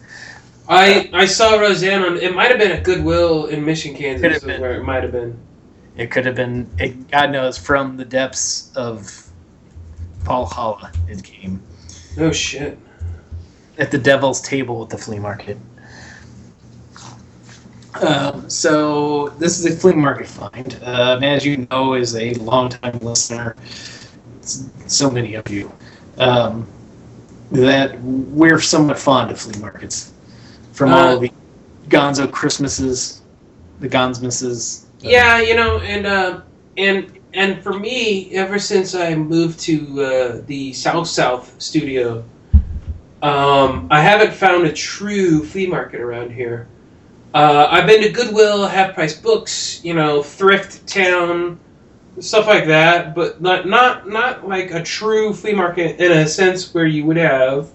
[0.69, 2.17] I I saw Roseanne on.
[2.17, 5.37] It might have been at Goodwill in Mission, Kansas, is where it might have been.
[5.97, 6.71] It could have been.
[6.79, 9.27] It, God knows from the depths of
[10.19, 11.61] Valhalla it came
[12.17, 12.79] No shit.
[13.79, 15.59] at the devil's table at the flea market.
[18.01, 20.79] Um, so this is a flea market find.
[20.83, 23.55] Um, as you know, as a longtime listener,
[24.41, 25.71] so many of you,
[26.19, 26.67] um,
[27.53, 30.13] that we're somewhat fond of flea markets.
[30.73, 31.33] From all Uh, of the
[31.89, 33.21] Gonzo Christmases,
[33.81, 34.85] the Gonsmasses.
[35.01, 36.41] Yeah, you know, and uh,
[36.77, 42.25] and and for me, ever since I moved to uh, the South South studio,
[43.23, 46.69] um, I haven't found a true flea market around here.
[47.35, 51.59] Uh, I've been to Goodwill, Half Price Books, you know, Thrift Town,
[52.21, 56.73] stuff like that, but not not not like a true flea market in a sense
[56.75, 57.71] where you would have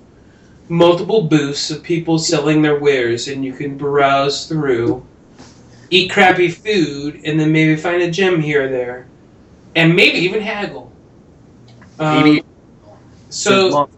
[0.69, 5.05] multiple booths of people selling their wares and you can browse through
[5.89, 9.07] eat crappy food, and then maybe find a gem here or there,
[9.75, 10.91] and maybe even haggle.
[11.99, 12.43] Um, Maybe
[13.29, 13.89] so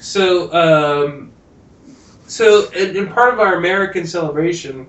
[0.00, 1.32] so um,
[2.26, 4.86] so in part of our American celebration,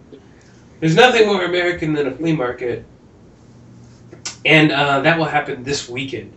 [0.80, 2.86] there's nothing more American than a flea market,
[4.45, 6.33] and uh, that will happen this weekend.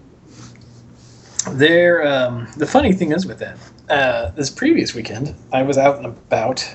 [1.51, 5.97] There, um, the funny thing is with that, uh, this previous weekend, I was out
[5.97, 6.69] and about,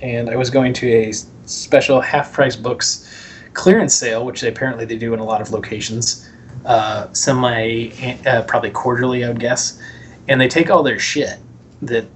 [0.00, 3.10] and I was going to a special half price books
[3.52, 6.28] clearance sale, which apparently they do in a lot of locations,
[6.64, 7.90] uh, semi,
[8.26, 9.80] uh, probably quarterly, I would guess,
[10.28, 11.38] and they take all their shit
[11.82, 12.06] that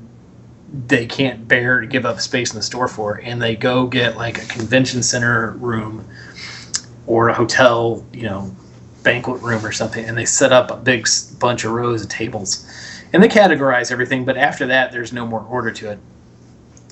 [0.86, 4.16] they can't bear to give up space in the store for, and they go get
[4.16, 6.06] like a convention center room
[7.08, 8.54] or a hotel, you know,
[9.02, 11.08] banquet room or something, and they set up a big
[11.40, 12.66] bunch of rows of tables,
[13.12, 14.24] and they categorize everything.
[14.26, 15.98] But after that, there's no more order to it,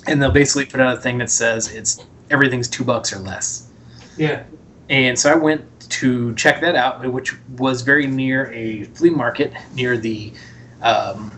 [0.07, 3.69] and they'll basically put out a thing that says it's everything's two bucks or less.
[4.17, 4.45] Yeah,
[4.89, 9.53] And so I went to check that out, which was very near a flea market
[9.75, 10.33] near the
[10.81, 11.31] um,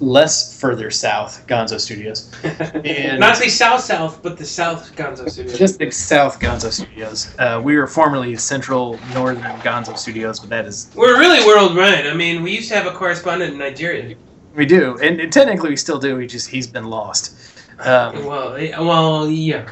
[0.00, 5.58] less further south Gonzo Studios, and Not the South South, but the South Gonzo Studios.
[5.58, 7.34] just the south Gonzo Studios.
[7.38, 12.06] Uh, we were formerly Central Northern Gonzo Studios, but that is We're really worldwide.
[12.06, 14.16] I mean, we used to have a correspondent in Nigeria.
[14.54, 16.16] we do, and, and technically we still do.
[16.16, 17.36] We just he's been lost.
[17.78, 19.68] Um, Well, eh, well, yeah.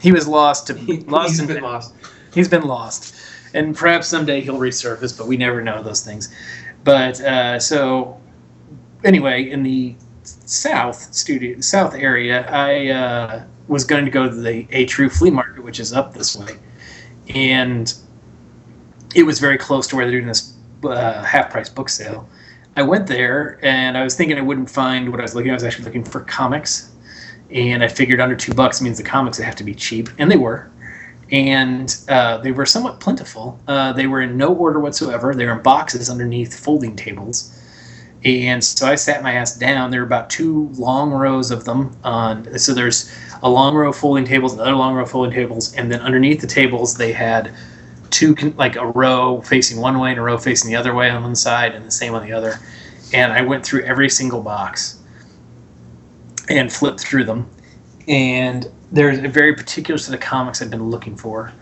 [0.00, 1.94] he was lost to He's lost in been lost.
[2.34, 3.16] he's been lost
[3.54, 6.32] and perhaps someday he'll resurface but we never know those things
[6.84, 8.19] but uh, so
[9.04, 14.66] anyway in the south studio south area i uh, was going to go to the
[14.70, 16.56] a true flea market which is up this way
[17.34, 17.94] and
[19.14, 22.28] it was very close to where they're doing this uh, half price book sale
[22.76, 25.54] i went there and i was thinking i wouldn't find what i was looking i
[25.54, 26.92] was actually looking for comics
[27.50, 30.30] and i figured under two bucks means the comics would have to be cheap and
[30.30, 30.70] they were
[31.32, 33.58] and uh, they were somewhat plentiful.
[33.68, 35.34] Uh, they were in no order whatsoever.
[35.34, 37.56] They were in boxes underneath folding tables.
[38.24, 39.90] And so I sat my ass down.
[39.90, 41.96] There were about two long rows of them.
[42.04, 43.10] On so there's
[43.42, 46.40] a long row of folding tables, another long row of folding tables, and then underneath
[46.40, 47.54] the tables they had
[48.10, 51.22] two like a row facing one way and a row facing the other way on
[51.22, 52.58] one side, and the same on the other.
[53.12, 55.00] And I went through every single box
[56.48, 57.48] and flipped through them.
[58.06, 61.52] And there's a very particular set of comics I've been looking for.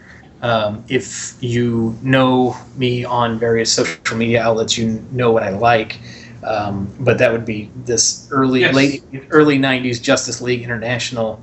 [0.40, 5.98] Um, if you know me on various social media outlets, you know what I like.
[6.44, 8.74] Um, but that would be this early, Yes.
[8.74, 11.40] late, early '90s Justice League International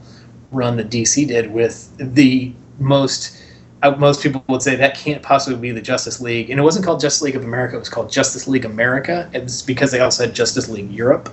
[0.51, 3.37] run that DC did with the most.
[3.83, 6.83] Uh, most people would say that can't possibly be the Justice League, and it wasn't
[6.85, 7.75] called Justice League of America.
[7.75, 9.29] It was called Justice League America.
[9.33, 11.29] It's because they also had Justice League Europe,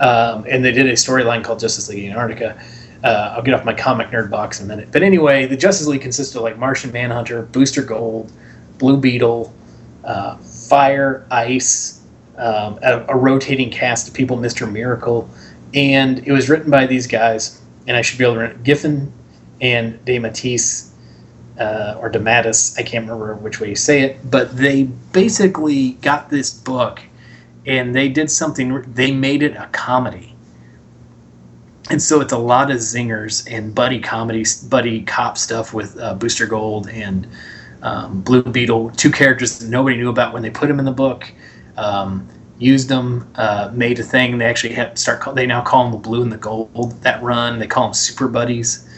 [0.00, 2.60] um, and they did a storyline called Justice League Antarctica.
[3.04, 4.88] Uh, I'll get off my comic nerd box in a minute.
[4.90, 8.32] But anyway, the Justice League consisted of like Martian Manhunter, Booster Gold,
[8.78, 9.52] Blue Beetle,
[10.04, 11.97] uh, Fire, Ice,
[12.38, 15.28] um, a, a rotating cast of people, Mister Miracle,
[15.74, 17.60] and it was written by these guys.
[17.86, 19.12] And I should be able to rent Giffen
[19.60, 20.92] and De Matisse
[21.58, 22.78] uh, or DeMattis.
[22.78, 27.00] I can't remember which way you say it, but they basically got this book
[27.66, 28.82] and they did something.
[28.92, 30.36] They made it a comedy
[31.90, 36.14] and so it's a lot of zingers and buddy comedy, buddy cop stuff with uh,
[36.14, 37.26] Booster Gold and
[37.82, 40.92] um, Blue Beetle, two characters that nobody knew about when they put them in the
[40.92, 41.30] book.
[41.78, 44.36] Um, used them, uh, made a thing.
[44.36, 45.20] They actually have start.
[45.20, 47.00] Call, they now call them the Blue and the Gold.
[47.02, 48.88] That run, they call them Super Buddies.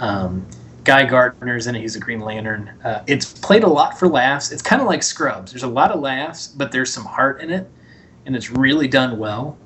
[0.00, 0.44] Um,
[0.82, 1.80] Guy Gardner's in it.
[1.80, 2.72] He's a Green Lantern.
[2.84, 4.52] Uh, it's played a lot for laughs.
[4.52, 5.52] It's kind of like Scrubs.
[5.52, 7.70] There's a lot of laughs, but there's some heart in it,
[8.26, 9.56] and it's really done well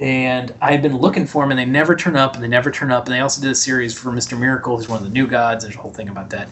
[0.00, 2.90] and I've been looking for them, and they never turn up, and they never turn
[2.90, 3.04] up.
[3.04, 5.62] And they also did a series for Mister Miracle, who's one of the new gods.
[5.62, 6.48] There's a whole thing about that,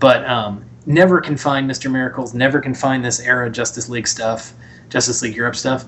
[0.00, 2.34] but um, never can find Mister Miracles.
[2.34, 4.52] Never can find this era Justice League stuff,
[4.88, 5.84] Justice League Europe stuff,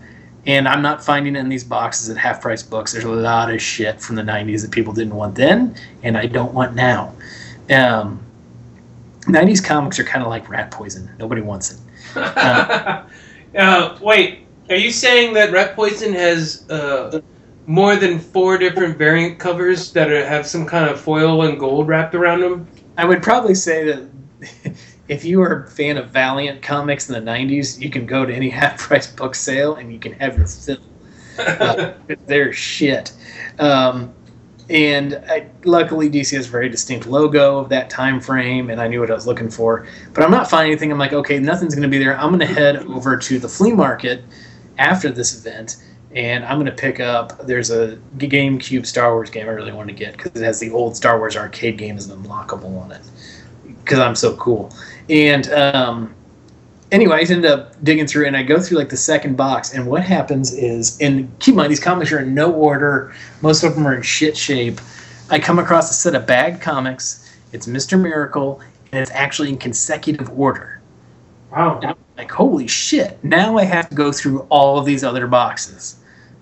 [0.46, 2.92] and I'm not finding it in these boxes at half price books.
[2.92, 6.26] There's a lot of shit from the '90s that people didn't want then, and I
[6.26, 7.14] don't want now.
[7.70, 8.24] Um,
[9.22, 11.10] '90s comics are kind of like rat poison.
[11.18, 11.78] Nobody wants it.
[12.16, 17.20] uh, wait, are you saying that Rat Poison has uh,
[17.66, 21.88] more than four different variant covers that are, have some kind of foil and gold
[21.88, 22.68] wrapped around them?
[22.96, 24.08] I would probably say that
[25.10, 28.32] if you are a fan of Valiant comics in the '90s, you can go to
[28.32, 30.78] any half-price book sale and you can have your fill.
[31.38, 31.94] Uh,
[32.26, 33.14] they're shit.
[33.58, 34.12] Um,
[34.68, 38.88] and I, luckily, DC has a very distinct logo of that time frame, and I
[38.88, 39.86] knew what I was looking for.
[40.12, 40.92] But I'm not finding anything.
[40.92, 42.16] I'm like, okay, nothing's going to be there.
[42.16, 44.22] I'm going to head over to the flea market
[44.78, 45.76] after this event,
[46.14, 47.46] and I'm going to pick up.
[47.46, 50.70] There's a GameCube Star Wars game I really want to get because it has the
[50.70, 53.02] old Star Wars arcade game as an unlockable on it.
[53.82, 54.72] Because I'm so cool.
[55.10, 56.14] And um,
[56.92, 59.86] anyway, I ended up digging through, and I go through like the second box, and
[59.86, 63.12] what happens is, and keep in mind these comics are in no order.
[63.42, 64.80] Most of them are in shit shape.
[65.28, 67.28] I come across a set of bag comics.
[67.52, 68.60] It's Mister Miracle,
[68.92, 70.80] and it's actually in consecutive order.
[71.50, 71.78] Wow.
[71.78, 73.18] And I'm like, holy shit!
[73.24, 75.96] Now I have to go through all of these other boxes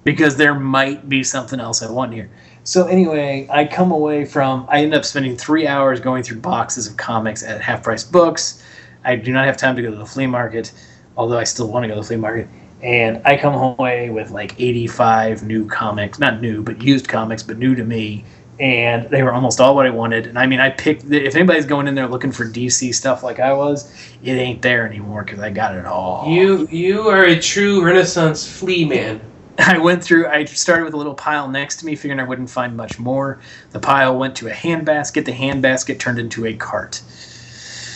[0.05, 2.29] because there might be something else I want here.
[2.69, 4.67] So anyway, I come away from.
[4.69, 8.63] I end up spending three hours going through boxes of comics at half price books.
[9.07, 10.71] I do not have time to go to the flea market,
[11.17, 12.47] although I still want to go to the flea market.
[12.83, 17.43] And I come home away with like 85 new comics, not new, but used comics,
[17.43, 18.27] but new to me.
[18.61, 20.27] And they were almost all what I wanted.
[20.27, 23.41] And I mean, I picked, if anybody's going in there looking for DC stuff like
[23.41, 23.91] I was,
[24.23, 26.29] it ain't there anymore because I got it all.
[26.29, 29.23] You you are a true Renaissance flea man.
[29.67, 30.29] I went through.
[30.29, 33.41] I started with a little pile next to me, figuring I wouldn't find much more.
[33.73, 35.25] The pile went to a handbasket.
[35.25, 37.03] The handbasket turned into a cart,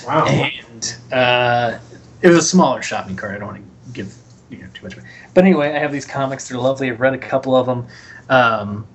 [0.06, 0.26] Wow.
[0.26, 1.78] and uh,
[2.20, 3.36] it was a smaller shopping cart.
[3.36, 4.14] I don't want to give
[4.50, 4.96] you know too much.
[5.34, 6.48] But anyway, I have these comics.
[6.48, 6.90] They're lovely.
[6.90, 7.86] I've read a couple of them.
[8.28, 8.86] Um,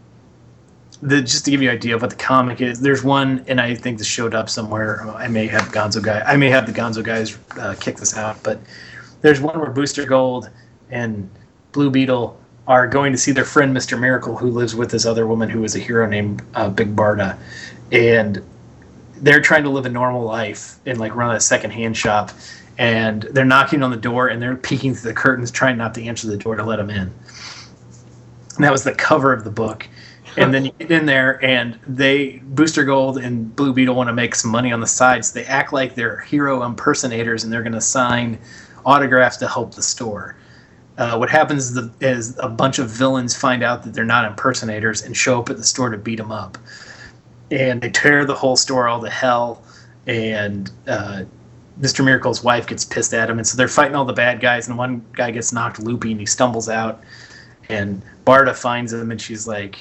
[1.01, 3.61] the just to give you an idea of what the comic is, there's one, and
[3.61, 5.07] I think this showed up somewhere.
[5.15, 6.22] I may have Gonzo guy.
[6.22, 8.59] I may have the Gonzo guys uh, kick this out, but
[9.22, 10.49] there's one where Booster Gold
[10.89, 11.30] and
[11.72, 13.99] Blue Beetle are going to see their friend Mr.
[13.99, 17.38] Miracle, who lives with this other woman who is a hero named uh, Big Barda,
[17.91, 18.43] and
[19.22, 22.32] they're trying to live a normal life and like run a secondhand shop,
[22.78, 26.03] and they're knocking on the door and they're peeking through the curtains, trying not to
[26.03, 27.11] answer the door to let them in.
[28.55, 29.88] And that was the cover of the book.
[30.36, 34.13] And then you get in there, and they Booster Gold and Blue Beetle want to
[34.13, 37.63] make some money on the side, so they act like they're hero impersonators, and they're
[37.63, 38.38] going to sign
[38.86, 40.36] autographs to help the store.
[40.97, 45.15] Uh, what happens is, a bunch of villains find out that they're not impersonators and
[45.15, 46.57] show up at the store to beat them up,
[47.51, 49.63] and they tear the whole store all to hell.
[50.07, 51.23] And uh,
[51.79, 52.03] Mr.
[52.03, 54.67] Miracle's wife gets pissed at him, and so they're fighting all the bad guys.
[54.67, 57.01] And one guy gets knocked loopy, and he stumbles out.
[57.69, 59.77] And Barda finds him, and she's like,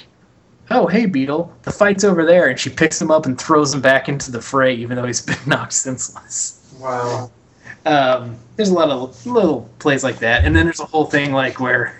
[0.70, 3.80] "Oh, hey, Beetle, the fight's over there." And she picks him up and throws him
[3.80, 7.30] back into the fray, even though he's been knocked senseless Wow.
[7.86, 11.32] Um, there's a lot of little plays like that, and then there's a whole thing
[11.32, 11.96] like where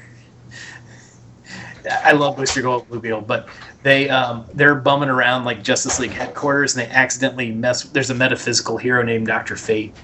[2.05, 3.49] I love Booster Gold Blue Beetle, but
[3.83, 7.85] they um, they're bumming around like Justice League headquarters, and they accidentally mess.
[7.85, 9.95] There's a metaphysical hero named Doctor Fate,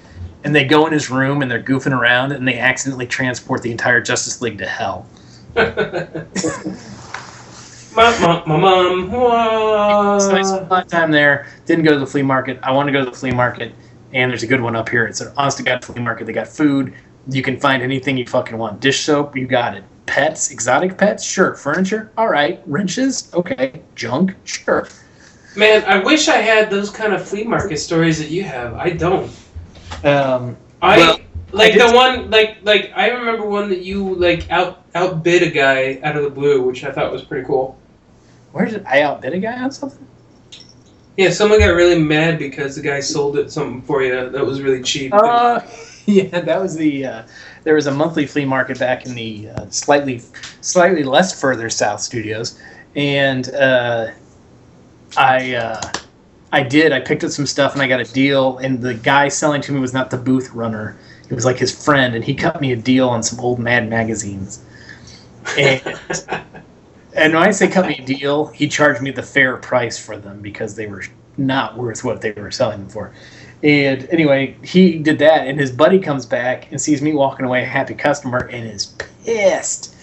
[0.43, 3.71] and they go in his room and they're goofing around, and they accidentally transport the
[3.71, 5.07] entire Justice League to hell.
[7.95, 9.11] Mom, mom, mom, mom.
[9.11, 10.17] Wah.
[10.17, 11.45] So I spent a lot of time there.
[11.67, 12.57] Didn't go to the flea market.
[12.63, 13.71] I want to go to the flea market,
[14.13, 15.05] and there's a good one up here.
[15.05, 16.25] It's an honest to god flea market.
[16.25, 16.93] They got food.
[17.27, 18.79] You can find anything you fucking want.
[18.79, 19.83] Dish soap, you got it.
[20.05, 21.55] Pets, exotic pets, sure.
[21.55, 22.61] Furniture, all right.
[22.65, 23.81] Wrenches, okay.
[23.95, 24.87] Junk, sure.
[25.55, 28.73] Man, I wish I had those kind of flea market stories that you have.
[28.73, 29.31] I don't.
[30.03, 31.19] Um, I Well,
[31.51, 35.49] like I the one like like I remember one that you like out outbid a
[35.49, 37.77] guy out of the blue, which I thought was pretty cool.
[38.51, 40.07] where did I outbid a guy on something?
[41.17, 44.61] Yeah, someone got really mad because the guy sold it something for you that was
[44.61, 45.13] really cheap.
[45.13, 45.61] Uh,
[46.05, 47.05] yeah, that was the.
[47.05, 47.23] Uh,
[47.63, 50.21] there was a monthly flea market back in the uh, slightly,
[50.61, 52.59] slightly less further south studios,
[52.95, 54.07] and uh,
[55.15, 55.91] I, uh,
[56.51, 56.91] I did.
[56.91, 58.57] I picked up some stuff and I got a deal.
[58.57, 60.97] And the guy selling to me was not the booth runner;
[61.29, 63.87] it was like his friend, and he cut me a deal on some old Mad
[63.87, 64.63] magazines.
[65.57, 65.81] And,
[67.15, 70.17] and when I say cut me a deal, he charged me the fair price for
[70.17, 71.03] them because they were
[71.37, 73.13] not worth what they were selling them for.
[73.63, 77.63] And anyway, he did that, and his buddy comes back and sees me walking away,
[77.63, 78.87] a happy customer, and is
[79.23, 79.95] pissed.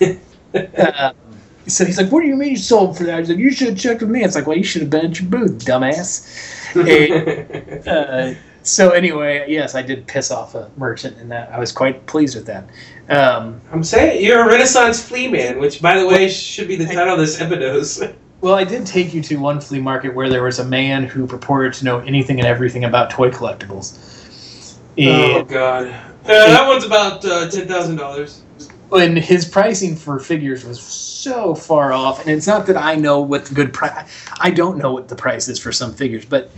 [0.00, 1.14] um,
[1.66, 3.68] so he's like, "What do you mean you sold for that?" He's like, "You should
[3.68, 6.48] have checked with me." It's like, "Well, you should have been at your booth, dumbass."
[6.74, 11.72] And, uh, so anyway, yes, I did piss off a merchant, and that I was
[11.72, 12.68] quite pleased with that.
[13.08, 16.86] Um, I'm saying you're a Renaissance flea man, which by the way should be the
[16.86, 18.16] title of this episode.
[18.42, 21.28] Well, I did take you to one flea market where there was a man who
[21.28, 24.76] purported to know anything and everything about toy collectibles.
[24.98, 25.86] Oh god.
[25.86, 28.42] Uh, that one's about uh, ten thousand dollars.
[28.90, 32.20] and his pricing for figures was so far off.
[32.20, 34.10] And it's not that I know what the good price.
[34.40, 36.50] I don't know what the price is for some figures, but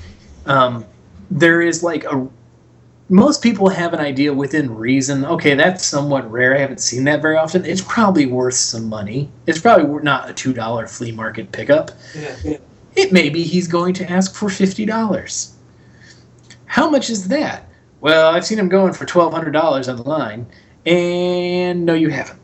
[0.47, 0.86] um,
[1.30, 2.28] there is like a.
[3.10, 5.26] Most people have an idea within reason.
[5.26, 6.56] Okay, that's somewhat rare.
[6.56, 7.64] I haven't seen that very often.
[7.66, 9.30] It's probably worth some money.
[9.46, 11.90] It's probably not a two dollar flea market pickup.
[12.14, 12.56] Yeah.
[12.96, 15.55] It may be he's going to ask for fifty dollars.
[16.66, 17.68] How much is that?
[18.01, 20.46] Well, I've seen him going for twelve hundred dollars on the line,
[20.86, 22.40] and no, you haven't.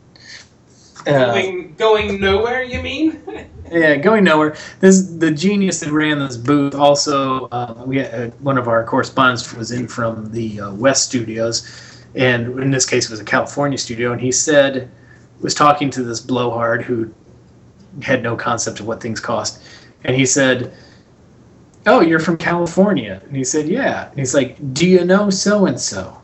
[1.07, 3.21] Uh, Going going nowhere, you mean?
[3.71, 4.55] yeah, going nowhere.
[4.79, 6.75] This the genius that ran this booth.
[6.75, 11.07] Also, uh, we had, uh, one of our correspondents was in from the uh, West
[11.07, 14.11] Studios, and in this case, it was a California studio.
[14.11, 14.89] And he said
[15.39, 17.11] was talking to this blowhard who
[18.01, 19.63] had no concept of what things cost,
[20.03, 20.73] and he said,
[21.85, 25.65] "Oh, you're from California?" And he said, "Yeah." And he's like, "Do you know so
[25.65, 26.21] and so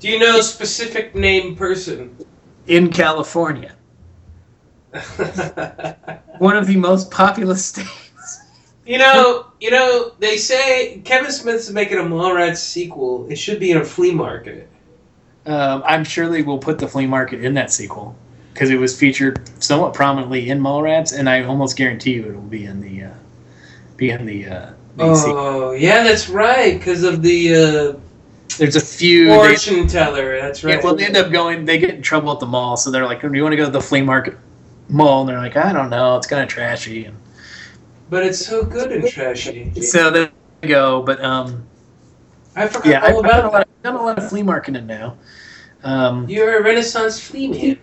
[0.00, 2.16] Do you know a specific name person?
[2.66, 3.75] in California,
[6.38, 8.40] one of the most populous states?"
[8.86, 13.26] you know, you know, they say Kevin Smith's making a Mallrats sequel.
[13.30, 14.70] It should be in a flea market.
[15.44, 18.16] Um, I'm sure they will put the flea market in that sequel
[18.52, 22.42] because it was featured somewhat prominently in Mallrats, and I almost guarantee you it will
[22.42, 23.14] be in the uh,
[23.96, 24.46] be in the.
[24.46, 25.36] Uh, sequel.
[25.36, 27.98] Oh, yeah, that's right, because of the
[28.58, 29.32] There's a few.
[29.32, 30.40] uh, They, fortune teller.
[30.40, 30.76] That's right.
[30.76, 31.64] yeah, well, they end up going.
[31.64, 33.66] They get in trouble at the mall, so they're like, "Do you want to go
[33.66, 34.38] to the flea market
[34.88, 36.16] mall?" And they're like, "I don't know.
[36.16, 37.16] It's kind of trashy." And
[38.10, 39.72] but it's so good and trashy.
[39.80, 40.30] so there
[40.60, 41.66] they go, but um,
[42.54, 44.42] I forgot yeah, I've all done a, about lot, I've done a lot of flea
[44.42, 45.16] marketing now.
[45.82, 47.78] Um, You're a Renaissance flea man.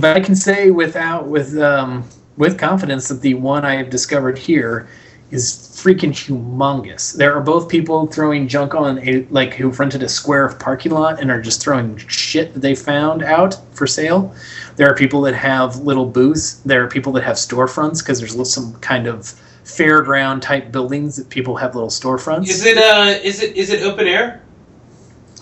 [0.00, 4.38] but I can say without with um, with confidence that the one I have discovered
[4.38, 4.88] here
[5.30, 7.14] is freaking humongous.
[7.16, 10.92] There are both people throwing junk on a like who rented a square of parking
[10.92, 14.34] lot and are just throwing shit that they found out for sale.
[14.76, 16.54] There are people that have little booths.
[16.60, 21.28] There are people that have storefronts because there's some kind of fairground type buildings that
[21.30, 22.48] people have little storefronts.
[22.48, 24.42] Is it uh is it is it open air?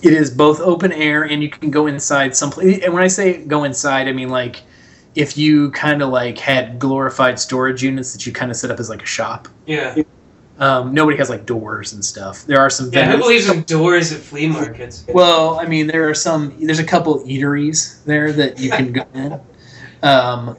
[0.03, 2.83] It is both open air and you can go inside someplace.
[2.83, 4.63] And when I say go inside, I mean like
[5.15, 8.81] if you kind of like had glorified storage units that you kind of set up
[8.81, 9.49] as like a shop.
[9.67, 10.03] Yeah.
[10.63, 12.45] Um, nobody has like doors and stuff.
[12.47, 13.21] There are some Yeah, who vendors.
[13.27, 15.05] believes in doors at flea markets?
[15.13, 16.55] well, I mean, there are some.
[16.61, 19.41] There's a couple eateries there that you can go in,
[20.05, 20.57] um,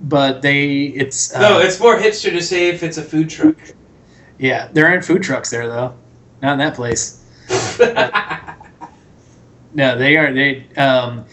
[0.00, 3.56] but they it's uh, No, it's more hipster to say if it's a food truck.
[4.38, 4.68] yeah.
[4.72, 5.94] There aren't food trucks there though,
[6.42, 7.22] not in that place.
[9.74, 10.66] No, they are they.
[10.78, 11.26] Um,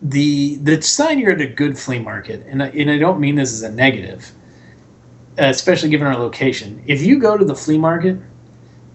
[0.00, 3.34] the the sign you're at a good flea market, and I, and I don't mean
[3.34, 4.32] this as a negative,
[5.38, 6.82] especially given our location.
[6.86, 8.18] If you go to the flea market,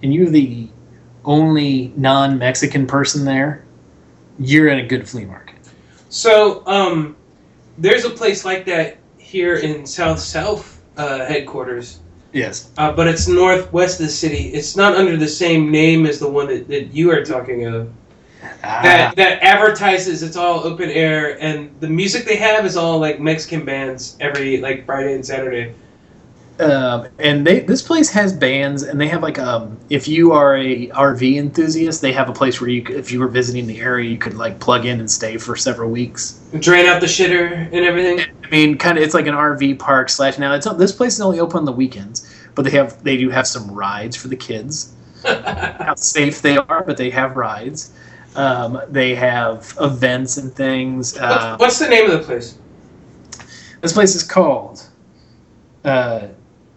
[0.03, 0.69] and you're the
[1.25, 3.63] only non-Mexican person there,
[4.39, 5.55] you're in a good flea market.
[6.09, 7.15] so, um,
[7.79, 11.99] there's a place like that here in South South uh, headquarters,
[12.33, 12.71] Yes.
[12.77, 14.49] uh, but it's northwest of the city.
[14.53, 17.91] It's not under the same name as the one that, that you are talking of.
[18.63, 22.99] Ah, That that advertises it's all open air, and the music they have is all
[22.99, 25.73] like Mexican bands every like Friday and Saturday.
[26.59, 30.57] Um, and they this place has bands, and they have like um, if you are
[30.57, 34.09] a RV enthusiast, they have a place where you, if you were visiting the area,
[34.09, 36.41] you could like plug in and stay for several weeks.
[36.59, 38.21] Drain out the shitter and everything.
[38.43, 40.37] I mean, kind of, it's like an RV park slash.
[40.39, 43.29] Now, it's this place is only open on the weekends, but they have they do
[43.29, 44.93] have some rides for the kids.
[45.23, 47.93] How safe they are, but they have rides.
[48.35, 51.17] Um, they have events and things.
[51.17, 52.57] Uh, What's, what's the name of the place?
[53.81, 54.87] this place is called
[55.85, 56.27] uh,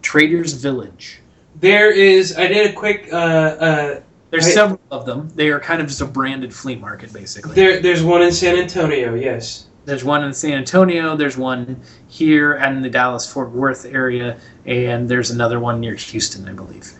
[0.01, 1.19] Traders Village.
[1.55, 2.37] There is.
[2.37, 3.09] I did a quick.
[3.11, 5.29] Uh, uh, There's I- several of them.
[5.35, 7.53] They are kind of just a branded flea market, basically.
[7.53, 9.13] there, there's one in San Antonio.
[9.13, 9.67] Yes.
[9.83, 11.15] There's one in San Antonio.
[11.15, 15.95] There's one here and in the Dallas Fort Worth area, and there's another one near
[15.95, 16.91] Houston, I believe.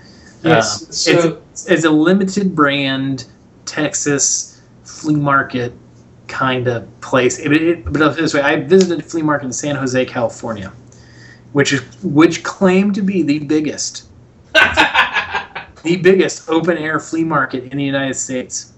[0.44, 0.82] Yes.
[0.82, 3.26] Um, so it's, it's a limited brand
[3.65, 5.73] Texas flea market
[6.28, 7.40] kind of place.
[7.40, 9.76] It, it, but I'll put it this way: I visited a flea market in San
[9.76, 10.73] Jose, California,
[11.53, 14.07] which is which claimed to be the biggest,
[14.53, 18.73] the biggest open air flea market in the United States.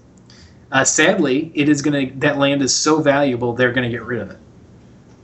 [0.72, 4.30] Uh, sadly, it is gonna that land is so valuable they're gonna get rid of
[4.30, 4.38] it.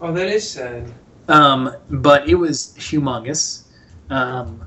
[0.01, 0.93] oh, that is sad.
[1.28, 3.64] Um, but it was humongous.
[4.10, 4.66] Um,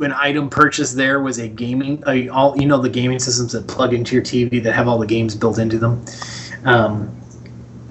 [0.00, 3.66] an item purchased there was a gaming, a, all you know, the gaming systems that
[3.66, 6.04] plug into your TV that have all the games built into them.
[6.64, 7.14] Um,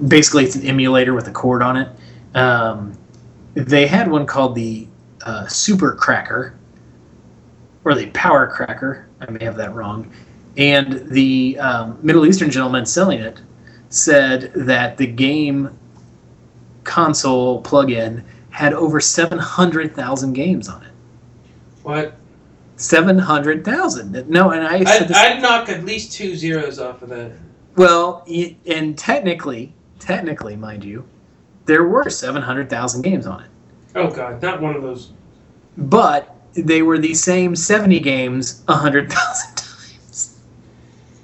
[0.08, 1.90] basically, it's an emulator with a cord on it.
[2.36, 2.98] Um,
[3.54, 4.88] they had one called the
[5.26, 6.56] uh, Super Cracker
[7.84, 9.08] or the Power Cracker.
[9.20, 10.12] I may have that wrong.
[10.58, 13.42] And the um, Middle Eastern gentleman selling it
[13.90, 15.78] said that the game
[16.84, 20.92] console plug-in had over 700,000 games on it.
[21.84, 22.16] What?
[22.76, 24.28] 700,000.
[24.28, 27.32] No, and I I'd, I'd knock at least two zeros off of that.
[27.76, 28.26] well,
[28.66, 31.06] and technically, technically, mind you,
[31.72, 33.50] there were 700,000 games on it.
[33.96, 35.14] Oh God, not one of those.
[35.78, 39.08] But they were the same 70 games 100,000
[39.56, 40.38] times.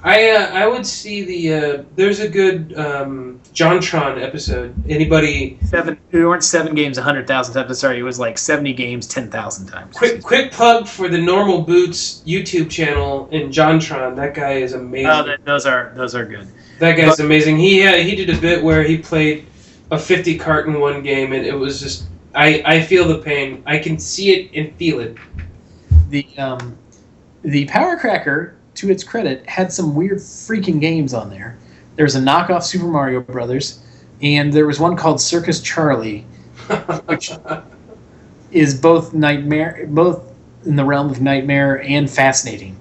[0.01, 4.73] I uh, I would see the uh, there's a good um, JonTron episode.
[4.89, 7.77] Anybody Seven, there weren't seven games 100,000 times.
[7.77, 9.97] Sorry, it was like 70 games 10,000 times.
[9.97, 14.15] quick quick plug for the Normal Boots YouTube channel and JonTron.
[14.15, 15.07] That guy is amazing.
[15.07, 16.47] Oh, that, those are those are good.
[16.79, 17.57] that guy's but- amazing.
[17.57, 19.45] He uh, he did a bit where he played
[19.91, 22.05] a 50 cart in one game, and it was just
[22.35, 23.63] I I feel the pain.
[23.65, 25.17] I can see it and feel it.
[26.09, 26.77] the um,
[27.43, 31.57] the Power Cracker, to its credit, had some weird freaking games on there.
[31.95, 33.83] There was a knockoff Super Mario Brothers,
[34.21, 36.21] and there was one called Circus Charlie,
[37.05, 37.31] which
[38.51, 40.23] is both nightmare, both
[40.65, 42.77] in the realm of nightmare and fascinating.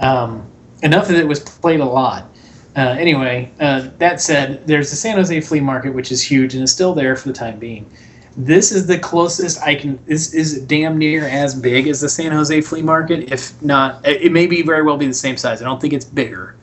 [0.00, 0.46] Um,
[0.82, 2.31] enough that it was played a lot.
[2.74, 6.64] Uh, anyway, uh, that said, there's the San Jose flea market, which is huge and
[6.64, 7.90] is still there for the time being.
[8.34, 10.02] This is the closest I can.
[10.06, 14.06] This is damn near as big as the San Jose flea market, if not.
[14.06, 15.60] It may be very well be the same size.
[15.60, 16.56] I don't think it's bigger,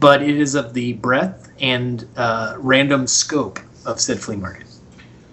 [0.00, 4.66] but it is of the breadth and uh, random scope of said flea market.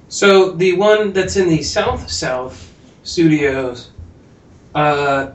[0.10, 2.70] So the one that's in the South South
[3.04, 3.92] studios,
[4.76, 5.32] uh,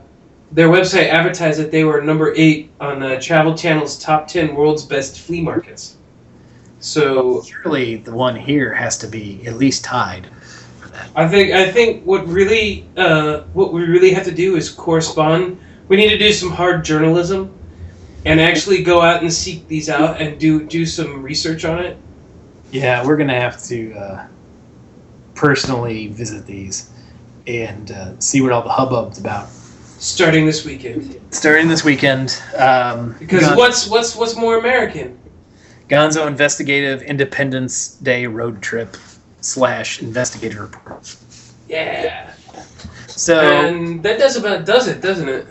[0.51, 4.85] their website advertised that they were number eight on uh, Travel Channel's top ten world's
[4.85, 5.97] best flea markets.
[6.79, 10.27] So Surely the one here has to be at least tied.
[11.15, 15.59] I think I think what really uh, what we really have to do is correspond.
[15.87, 17.53] We need to do some hard journalism,
[18.25, 21.97] and actually go out and seek these out and do do some research on it.
[22.71, 24.27] Yeah, we're gonna have to uh,
[25.35, 26.91] personally visit these
[27.47, 29.49] and uh, see what all the hubbub's about.
[29.99, 35.17] Starting this weekend, Starting this weekend, um, because Gon- what's what's what's more American?
[35.89, 38.95] Gonzo Investigative Independence Day Road Trip
[39.41, 41.15] slash Investigative Report.
[41.67, 42.31] Yeah,
[43.07, 45.47] So and that does about does it, doesn't it?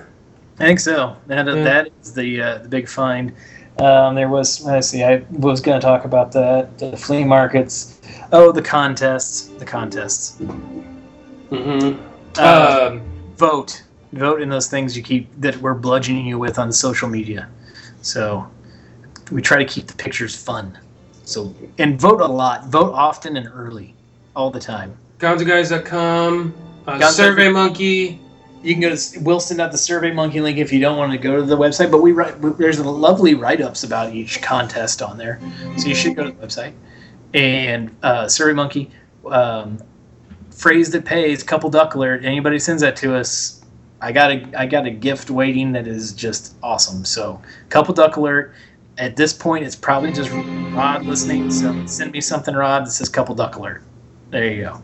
[0.58, 1.16] I think so.
[1.26, 1.54] That, Yeah.
[1.64, 3.32] that is the uh, the big find.
[3.78, 5.02] Um, there was let's see.
[5.02, 8.00] I was going to talk about that the flea markets.
[8.32, 9.46] Oh, the contests.
[9.58, 10.40] The contests.
[11.50, 12.00] Mm-hmm.
[12.38, 13.02] Uh, um,
[13.36, 13.82] vote.
[14.16, 17.48] Vote in those things you keep that we're bludgeoning you with on social media.
[18.02, 18.48] So
[19.30, 20.78] we try to keep the pictures fun.
[21.24, 22.66] So and vote a lot.
[22.66, 23.94] Vote often and early,
[24.34, 24.96] all the time.
[25.18, 26.54] GonzoGuys.com,
[26.86, 28.20] uh, Gonzo- Survey Monkey.
[28.62, 29.20] You can go to.
[29.20, 31.56] We'll send out the Survey Monkey link if you don't want to go to the
[31.56, 31.90] website.
[31.90, 32.40] But we write.
[32.58, 35.40] There's lovely write-ups about each contest on there,
[35.76, 36.72] so you should go to the website.
[37.34, 38.90] And uh, Survey Monkey,
[39.30, 39.78] um,
[40.50, 42.24] phrase that pays, couple duck alert.
[42.24, 43.55] Anybody sends that to us,
[44.00, 47.04] I got a I got a gift waiting that is just awesome.
[47.04, 48.54] So couple duck alert.
[48.98, 50.30] At this point, it's probably just
[50.74, 51.50] Rod listening.
[51.50, 53.82] So send me something, Rod, that says couple duck alert.
[54.30, 54.82] There you go.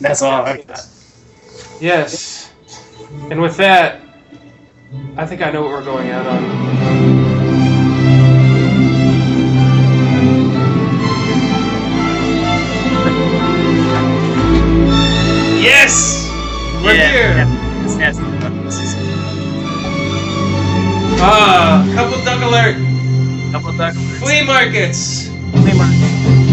[0.00, 0.86] That's all I got.
[1.80, 2.52] Yes.
[3.30, 4.00] And with that,
[5.16, 6.42] I think I know what we're going out on.
[15.60, 16.30] Yes!
[16.84, 17.35] We're here!
[21.18, 22.76] Ah, couple duck alert!
[23.50, 24.18] couple duck alert.
[24.18, 25.28] Flea markets!
[25.28, 25.96] Flea market.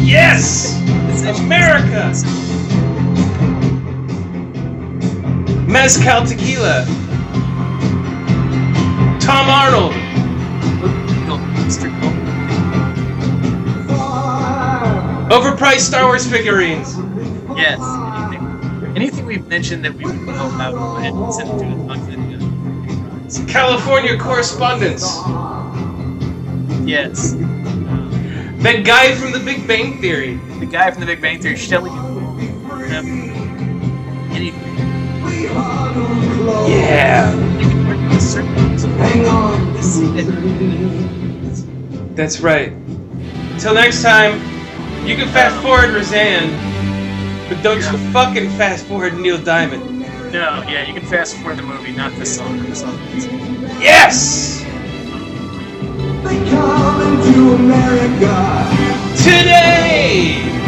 [0.01, 0.79] Yes!
[1.09, 2.13] It's America!
[5.69, 6.85] Mezcal tequila!
[9.19, 9.93] Tom Arnold!
[15.29, 16.95] Overpriced Star Wars figurines!
[17.57, 17.79] Yes.
[17.81, 20.33] Anything, anything we've mentioned that we would go
[20.97, 22.12] ahead and send it to us
[23.37, 23.53] video.
[23.53, 25.03] California correspondence!
[26.87, 27.33] Yes.
[28.63, 30.39] That guy from the Big Bang Theory!
[30.59, 31.91] The guy from the Big Bang Theory, Shelley.
[34.31, 34.61] Anything.
[36.67, 37.33] Yeah!
[37.57, 38.53] You can work with certain
[38.97, 39.73] Hang on.
[39.73, 40.27] This is it.
[42.15, 42.71] That's right.
[43.53, 44.33] Until next time,
[45.05, 46.51] you can fast forward Roseanne,
[47.49, 49.92] but don't you fucking fast forward Neil Diamond.
[50.33, 52.57] No, yeah, you can fast forward the movie, not this song.
[52.63, 52.97] This song.
[53.79, 54.63] Yes!
[56.23, 58.67] They come into America.
[59.17, 60.62] Today!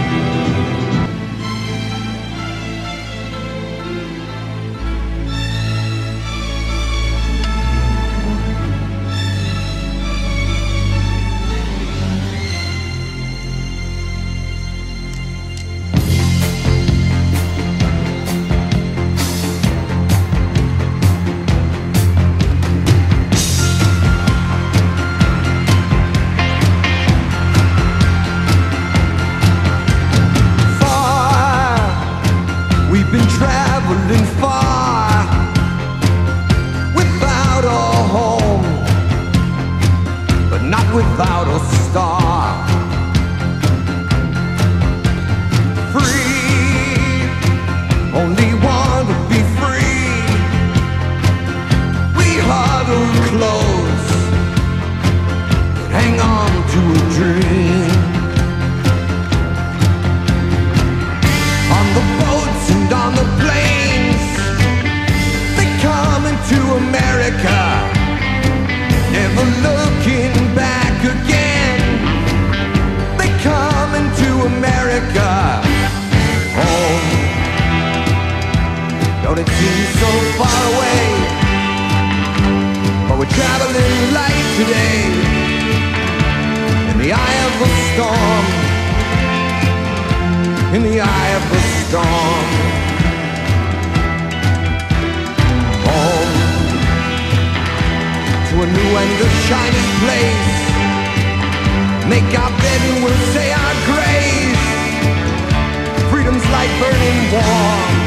[102.10, 104.64] Make our bed and we'll say our grace.
[106.12, 108.06] Freedom's like burning warm.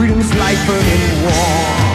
[0.00, 1.90] freedom's life burning warm.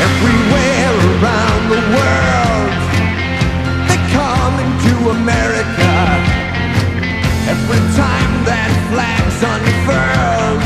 [0.00, 2.72] Everywhere around the world,
[3.88, 5.92] they come into America.
[7.52, 10.62] Every time that flag's unfurled,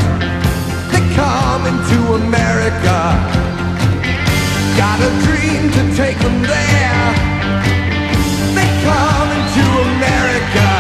[0.93, 2.99] they come into America.
[4.77, 7.07] Got a dream to take them there.
[8.57, 9.65] They come into
[9.97, 10.71] America.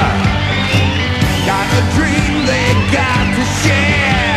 [1.44, 4.35] Got a dream they got to share.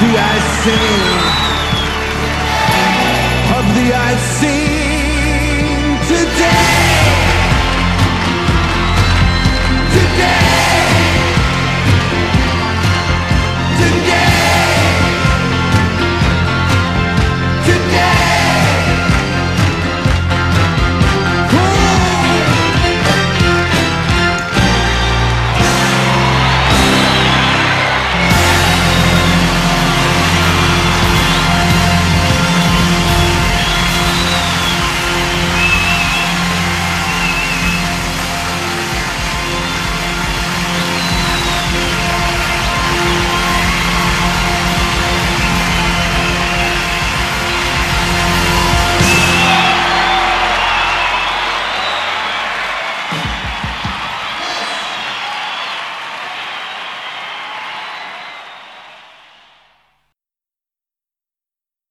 [0.00, 1.08] Of thee I sing,
[3.56, 3.74] of
[4.40, 4.67] today.